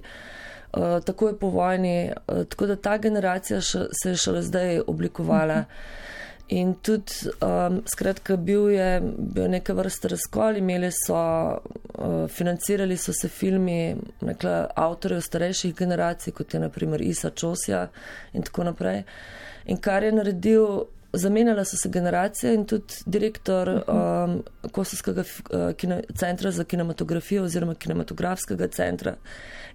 Uh, 0.69 0.99
tako 1.05 1.31
je 1.31 1.37
po 1.39 1.49
vojni, 1.49 2.11
uh, 2.11 2.43
tako 2.49 2.67
da 2.69 2.75
ta 2.75 2.97
generacija 3.01 3.61
še, 3.61 3.87
se 3.89 4.11
je 4.13 4.19
šele 4.21 4.43
zdaj 4.45 4.83
oblikovala. 4.87 5.63
In 6.49 6.73
tudi, 6.81 7.13
um, 7.45 7.81
skratka, 7.85 8.37
bil 8.37 8.69
je 8.73 9.01
bil 9.17 9.49
neka 9.53 9.73
vrsta 9.77 10.09
razkol, 10.09 10.57
imeli 10.57 10.89
so, 10.91 11.15
uh, 11.15 12.23
financirali 12.27 12.97
so 12.97 13.13
se 13.13 13.29
filmi 13.29 13.95
avtorjev 14.75 15.21
starejših 15.21 15.75
generacij, 15.75 16.33
kot 16.33 16.53
je 16.53 16.59
naprimer 16.59 17.01
Isa 17.01 17.29
Čosja 17.29 17.87
in 18.33 18.43
tako 18.43 18.65
naprej. 18.71 19.03
In 19.69 19.77
kar 19.77 20.03
je 20.03 20.11
naredil, 20.11 20.65
zamenjala 21.13 21.65
so 21.65 21.77
se 21.77 21.89
generacije 21.89 22.53
in 22.53 22.65
tudi 22.65 22.97
direktor 23.05 23.69
um, 23.69 24.41
Kosovskega 24.71 25.21
uh, 25.21 26.01
centra 26.15 26.51
za 26.51 26.63
kinematografijo 26.63 27.43
oziroma 27.43 27.75
kinematografskega 27.75 28.67
centra 28.67 29.15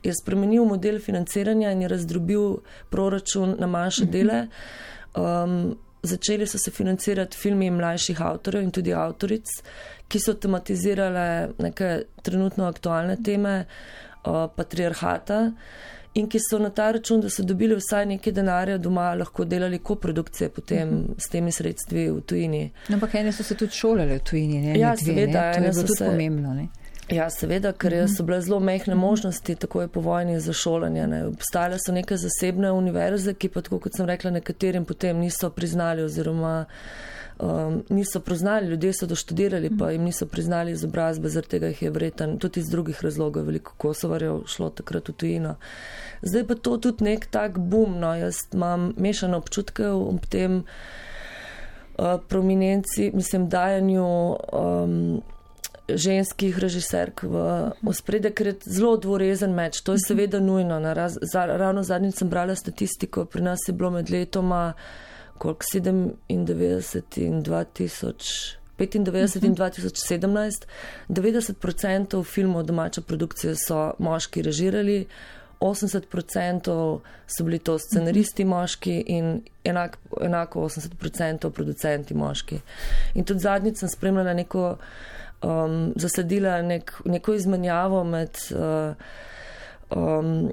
je 0.03 0.13
spremenil 0.15 0.65
model 0.65 0.99
financiranja 0.99 1.71
in 1.73 1.83
je 1.83 1.89
razdrobil 1.89 2.57
proračun 2.91 3.57
na 3.59 3.67
manjše 3.67 4.05
dele. 4.05 4.47
Um, 5.15 5.77
začeli 6.05 6.47
so 6.47 6.59
se 6.59 6.71
financirati 6.71 7.37
filmi 7.37 7.71
mlajših 7.71 8.23
avtorjev 8.23 8.63
in 8.63 8.71
tudi 8.71 8.95
avtoric, 8.95 9.51
ki 10.09 10.21
so 10.21 10.35
tematizirale 10.35 11.27
neke 11.59 11.91
trenutno 12.23 12.69
aktualne 12.69 13.17
teme 13.25 13.65
uh, 13.65 14.47
patriarhata 14.57 15.41
in 16.15 16.29
ki 16.31 16.39
so 16.39 16.59
na 16.63 16.71
ta 16.71 16.91
račun, 16.95 17.21
da 17.21 17.31
so 17.31 17.43
dobili 17.43 17.75
vsaj 17.75 18.07
nekaj 18.07 18.33
denarja 18.33 18.79
doma, 18.79 19.09
lahko 19.19 19.45
delali 19.45 19.79
koprodukcije 19.79 20.49
potem 20.49 20.89
mhm. 20.89 20.99
-huh. 20.99 21.15
s 21.19 21.29
temi 21.29 21.53
sredstvi 21.53 22.11
v 22.11 22.21
tujini. 22.21 22.71
No, 22.89 22.95
ampak 22.95 23.15
ene 23.15 23.33
so 23.33 23.43
se 23.43 23.55
tudi 23.55 23.73
šolale 23.73 24.19
v 24.19 24.23
tujini, 24.31 24.61
ne? 24.63 24.79
Ja, 24.79 24.95
dve, 24.95 25.05
seveda, 25.05 25.41
ne? 25.41 25.53
to 25.53 25.65
je 25.65 25.71
bilo 25.71 25.83
tudi 25.83 25.99
se... 25.99 26.05
pomembno. 26.05 26.55
Ne? 26.55 26.69
Ja, 27.11 27.31
seveda, 27.31 27.73
ker 27.73 27.93
-huh. 27.93 28.17
so 28.17 28.23
bile 28.23 28.41
zelo 28.41 28.61
mehne 28.61 28.95
možnosti, 28.95 29.55
tako 29.55 29.81
je 29.81 29.89
po 29.89 30.01
vojni 30.01 30.41
za 30.41 30.53
šolanje. 30.53 31.25
Obstajale 31.27 31.79
so 31.87 31.93
neke 31.93 32.17
zasebne 32.17 32.73
univerze, 32.73 33.35
ki 33.35 33.49
pa, 33.49 33.63
tako 33.63 33.79
kot 33.79 33.93
sem 33.97 34.07
rekla, 34.07 34.31
nekaterim 34.31 34.85
potem 34.85 35.19
niso 35.19 35.51
priznali 35.51 36.03
oziroma 36.03 36.65
um, 37.39 37.83
niso 37.89 38.21
priznali, 38.21 38.67
ljudje 38.67 38.93
so 38.93 39.07
doštudirali, 39.07 39.71
pa 39.79 39.91
jim 39.91 40.03
niso 40.03 40.27
priznali 40.27 40.73
izobrazbe, 40.73 41.29
zaradi 41.29 41.51
tega 41.51 41.67
jih 41.67 41.83
je 41.83 41.91
vreten, 41.91 42.39
tudi 42.39 42.61
iz 42.61 42.67
drugih 42.67 43.01
razlogov, 43.03 43.45
veliko 43.45 43.73
kosovarjev 43.77 44.43
šlo 44.47 44.71
takrat 44.71 45.09
v 45.09 45.13
tujino. 45.13 45.55
Zdaj 46.23 46.47
pa 46.47 46.55
to 46.55 46.77
tudi 46.77 47.05
nek 47.05 47.27
tak 47.27 47.59
bum, 47.59 47.99
no, 48.01 48.15
jaz 48.15 48.37
imam 48.53 48.93
mešane 48.97 49.37
občutke 49.37 49.89
ob 49.89 50.27
tem 50.27 50.65
uh, 51.99 52.21
prominenci, 52.29 53.11
mislim, 53.15 53.49
dajanju. 53.49 54.37
Um, 54.53 55.23
ženskih 55.89 56.59
režiserk 56.59 57.23
v 57.23 57.71
ospredje, 57.87 58.33
ker 58.33 58.47
je 58.47 58.57
zelo 58.65 58.97
dvorezen 58.97 59.55
meč. 59.55 59.83
To 59.85 59.93
je 59.93 60.05
seveda 60.07 60.41
nujno. 60.41 60.81
Raz, 60.95 61.19
za, 61.23 61.47
ravno 61.47 61.83
zadnjič 61.83 62.23
sem 62.23 62.31
brala 62.31 62.57
statistiko, 62.57 63.25
pri 63.25 63.43
nas 63.43 63.69
je 63.69 63.75
bilo 63.77 63.91
med 63.91 64.11
letoma 64.11 64.73
koliko 65.39 65.65
97 65.75 66.19
in 67.17 67.43
2000. 67.43 68.57
95 68.79 69.45
in 69.45 69.55
2017, 69.55 70.67
90% 71.09 72.25
filmov 72.25 72.63
domače 72.63 73.01
produkcije 73.01 73.55
so 73.57 73.93
moški 73.99 74.43
režirali, 74.43 75.07
80% 75.61 77.01
so 77.27 77.45
bili 77.45 77.59
to 77.59 77.79
scenaristi 77.79 78.45
moški 78.45 79.05
in 79.07 79.43
enak, 79.65 79.99
enako 80.21 80.61
80% 80.61 81.51
producenti 81.51 82.15
moški. 82.15 82.59
In 83.15 83.25
tudi 83.25 83.41
zadnjič 83.41 83.79
sem 83.79 83.89
spremljala 83.89 84.35
neko, 84.35 84.77
um, 85.45 85.93
zasledila 85.97 86.63
nek, 86.63 86.93
neko 87.05 87.35
izmenjavo 87.35 88.05
med 88.05 88.39
uh, 88.51 88.95
um, 89.91 90.51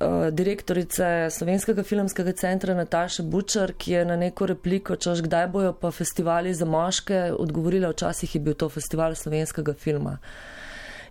uh, 0.00 0.28
direktorice 0.30 1.30
Slovenskega 1.30 1.82
filmskega 1.82 2.32
centra 2.32 2.74
Nataše 2.74 3.22
Bučar, 3.22 3.72
ki 3.78 3.92
je 3.92 4.04
na 4.04 4.16
neko 4.16 4.46
repliko, 4.46 4.96
češ 4.96 5.22
kdaj 5.22 5.46
bojo 5.46 5.72
pa 5.72 5.90
festivali 5.90 6.54
za 6.54 6.64
moške, 6.64 7.30
odgovorila, 7.38 7.90
včasih 7.90 8.34
je 8.34 8.40
bil 8.40 8.54
to 8.54 8.68
festival 8.68 9.14
slovenskega 9.14 9.74
filma. 9.74 10.18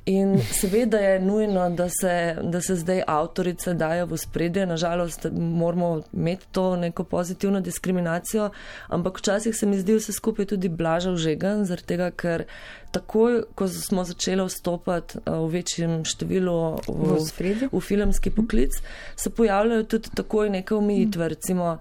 In 0.05 0.39
seveda 0.41 0.97
je 0.97 1.19
nujno, 1.19 1.69
da 1.69 1.89
se, 1.89 2.35
da 2.41 2.61
se 2.61 2.75
zdaj 2.75 3.03
avtorice 3.07 3.73
dajo 3.73 4.05
v 4.05 4.17
spredje. 4.17 4.65
Nažalost, 4.65 5.27
moramo 5.31 6.01
imeti 6.13 6.45
to 6.51 6.75
neko 6.75 7.03
pozitivno 7.03 7.61
diskriminacijo, 7.61 8.49
ampak 8.87 9.19
včasih 9.19 9.55
se 9.55 9.65
mi 9.65 9.77
zdi 9.79 9.95
vse 9.95 10.13
skupaj 10.13 10.45
tudi 10.45 10.69
blažal 10.69 11.15
žegan, 11.15 11.65
zaradi 11.65 11.87
tega, 11.87 12.09
ker 12.11 12.45
takoj, 12.91 13.43
ko 13.55 13.67
smo 13.67 14.03
začeli 14.03 14.45
vstopati 14.45 15.21
eh, 15.21 15.31
v 15.31 15.47
večjem 15.53 16.01
številu 16.05 16.57
v, 16.87 17.17
v, 17.21 17.69
v 17.71 17.81
filmski 17.81 18.33
poklic, 18.33 18.81
se 19.15 19.29
pojavljajo 19.29 19.83
tudi 19.83 20.09
takoj 20.15 20.49
neke 20.49 20.75
omejitve. 20.75 21.29
Recimo, 21.29 21.77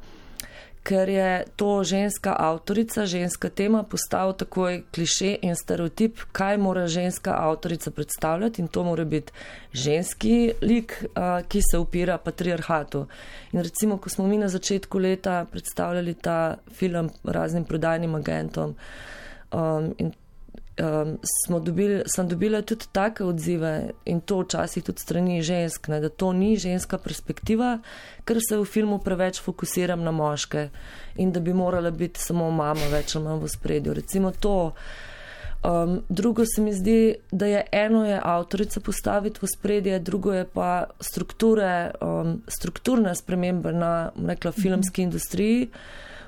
ker 0.83 1.09
je 1.09 1.45
to 1.57 1.85
ženska 1.85 2.37
avtorica, 2.39 3.07
ženska 3.07 3.49
tema, 3.49 3.83
postal 3.83 4.33
takoj 4.33 4.83
kliše 4.95 5.37
in 5.43 5.57
stereotip, 5.57 6.21
kaj 6.33 6.59
mora 6.59 6.87
ženska 6.87 7.35
avtorica 7.39 7.91
predstavljati 7.91 8.63
in 8.63 8.69
to 8.69 8.85
mora 8.85 9.05
biti 9.05 9.33
ženski 9.73 10.53
lik, 10.63 11.05
ki 11.49 11.61
se 11.71 11.79
upira 11.79 12.19
patriarhatu. 12.19 13.07
In 13.53 13.61
recimo, 13.63 13.99
ko 13.99 14.09
smo 14.09 14.27
mi 14.27 14.39
na 14.39 14.49
začetku 14.49 14.99
leta 14.99 15.45
predstavljali 15.51 16.15
ta 16.15 16.57
film 16.73 17.11
raznim 17.25 17.65
prodajnim 17.65 18.15
agentom 18.15 18.75
um, 19.53 19.95
in 19.99 20.13
um, 20.81 21.65
dobili, 21.65 22.03
sem 22.07 22.29
dobila 22.29 22.63
tudi 22.63 22.87
take 22.93 23.25
odzive 23.25 23.91
in 24.05 24.21
to 24.21 24.41
včasih 24.41 24.85
tudi 24.85 25.01
strani 25.01 25.43
žensk, 25.43 25.89
ne, 25.89 26.01
da 26.01 26.09
to 26.09 26.33
ni 26.33 26.57
ženska 26.57 26.99
perspektiva, 26.99 27.79
ker 28.25 28.41
se 28.49 28.59
v 28.59 28.65
filmu 28.65 28.99
preveč 28.99 29.41
fokusiram 29.41 30.03
na 30.05 30.11
moške 30.11 30.69
in 31.17 31.33
da 31.33 31.41
bi 31.41 31.55
morala 31.55 31.91
biti 31.91 32.21
samo 32.21 32.51
mama 32.51 32.91
več 32.93 33.17
ali 33.17 33.25
manj 33.25 33.45
v 33.45 33.55
spredju. 33.57 33.95
Recimo 33.95 34.33
to. 34.33 34.73
Um, 35.61 35.99
drugo 36.09 36.45
se 36.49 36.63
mi 36.63 36.73
zdi, 36.73 37.15
da 37.31 37.47
je 37.47 37.65
eno 37.73 38.07
je 38.07 38.21
avtorica 38.25 38.81
postaviti 38.81 39.43
v 39.43 39.49
spredje, 39.57 39.99
drugo 39.99 40.33
je 40.33 40.47
pa 40.49 40.87
strukture, 41.01 41.91
um, 42.01 42.39
strukturne 42.49 43.13
spremembe 43.15 43.73
na 43.73 44.11
rekla, 44.17 44.53
filmski 44.53 45.03
industriji 45.03 45.69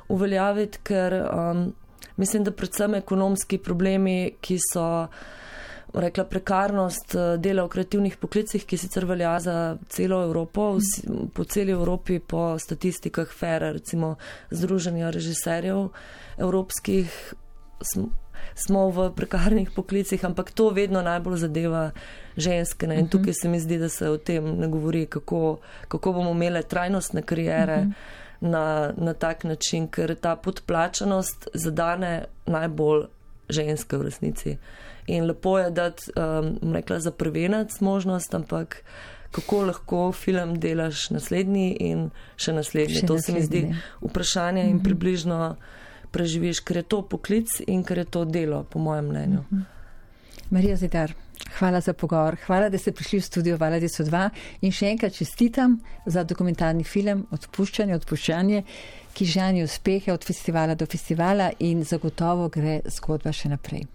uveljaviti, 0.08 0.78
ker 0.84 1.16
um, 1.22 1.72
Mislim, 2.16 2.44
da 2.44 2.50
predvsem 2.50 2.94
ekonomski 2.94 3.58
problemi, 3.58 4.34
ki 4.40 4.58
so 4.72 5.08
rekla 5.94 6.24
prekarnost 6.24 7.14
eh, 7.14 7.36
dela 7.38 7.64
v 7.64 7.68
kreativnih 7.68 8.16
poklicih, 8.16 8.64
ki 8.64 8.78
sicer 8.78 9.04
velja 9.04 9.34
za 9.40 9.76
celo 9.88 10.22
Evropo, 10.24 10.78
po 11.34 11.44
celi 11.44 11.72
Evropi, 11.72 12.18
po 12.18 12.58
statistikah 12.58 13.28
FERA, 13.28 13.72
recimo 13.72 14.16
Združenja 14.50 15.10
režiserjev 15.10 15.88
evropskih, 16.38 17.34
smo 18.54 18.88
v 18.90 19.10
prekarnih 19.16 19.70
poklicih, 19.74 20.24
ampak 20.24 20.50
to 20.50 20.70
vedno 20.70 21.02
najbolj 21.02 21.36
zadeva 21.36 21.90
ženske. 22.36 22.86
Ne? 22.86 22.94
In 22.94 23.06
mhm. 23.06 23.10
tukaj 23.10 23.34
se 23.34 23.48
mi 23.48 23.60
zdi, 23.60 23.78
da 23.78 23.88
se 23.88 24.08
o 24.08 24.16
tem 24.16 24.56
ne 24.58 24.68
govori, 24.68 25.06
kako, 25.06 25.58
kako 25.88 26.12
bomo 26.12 26.30
imeli 26.30 26.62
trajnostne 26.62 27.22
karijere. 27.22 27.78
Uh 27.80 27.86
-huh 27.86 28.21
na, 28.42 28.92
na 28.96 29.14
tak 29.14 29.44
način, 29.44 29.86
ker 29.88 30.14
ta 30.18 30.34
podplačanost 30.36 31.48
zadane 31.54 32.24
najbolj 32.46 33.06
ženske 33.48 33.96
v 33.96 34.08
resnici. 34.08 34.56
In 35.06 35.26
lepo 35.26 35.56
je 35.58 35.70
dati, 35.70 36.10
um, 36.16 36.74
rekla, 36.74 36.98
za 37.00 37.10
prvenec 37.10 37.80
možnost, 37.80 38.34
ampak 38.34 38.82
kako 39.32 39.62
lahko 39.70 40.12
film 40.12 40.58
delaš 40.60 41.08
naslednji 41.10 41.76
in 41.80 42.10
še 42.36 42.52
naslednji. 42.52 43.00
Še 43.00 43.06
to 43.06 43.14
naslednji. 43.14 43.22
se 43.22 43.32
mi 43.32 43.42
zdi 43.46 43.74
vprašanje 44.02 44.62
mm 44.62 44.66
-hmm. 44.66 44.70
in 44.70 44.76
mhm. 44.76 44.84
približno 44.84 45.56
preživiš, 46.10 46.60
ker 46.60 46.76
je 46.76 46.82
to 46.82 47.02
poklic 47.02 47.48
in 47.66 47.84
ker 47.84 47.98
je 47.98 48.04
to 48.04 48.24
delo, 48.24 48.64
po 48.70 48.78
mojem 48.78 49.06
mnenju. 49.06 49.44
Mm 49.50 49.58
-hmm. 49.58 49.64
Marija 50.50 50.76
Zidar. 50.76 51.14
Hvala 51.58 51.80
za 51.80 51.92
pogovor. 51.92 52.36
Hvala, 52.46 52.68
da 52.68 52.78
ste 52.78 52.92
prišli 52.92 53.18
v 53.18 53.22
studio 53.22 53.58
so 53.88 54.04
dva 54.04 54.30
in 54.60 54.72
še 54.72 54.86
enkrat 54.90 55.12
čestitam 55.12 55.80
za 56.06 56.24
dokumentarni 56.24 56.84
film 56.84 57.26
Odpuščanje, 57.30 57.94
odpuščanje, 57.94 58.62
ki 59.14 59.24
žanje 59.24 59.64
uspehe 59.64 60.12
od 60.12 60.24
festivala 60.24 60.74
do 60.74 60.86
festivala 60.86 61.50
in 61.58 61.84
zagotovo 61.84 62.48
gre 62.48 62.80
zgodba 62.86 63.32
še 63.32 63.48
naprej. 63.48 63.86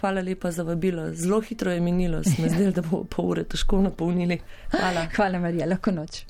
Hvala 0.00 0.20
lepa 0.20 0.50
za 0.50 0.62
vabilo. 0.62 1.12
Zelo 1.14 1.40
hitro 1.40 1.72
je 1.72 1.80
minilo, 1.80 2.22
smo 2.24 2.48
zdaj, 2.48 2.72
da 2.72 2.82
bo 2.82 3.04
pol 3.04 3.34
ure 3.34 3.44
težko 3.44 3.82
napolnili. 3.82 4.38
Hvala. 4.70 5.08
Hvala, 5.16 5.38
Marija. 5.38 5.66
Lahko 5.66 5.92
noč. 5.92 6.22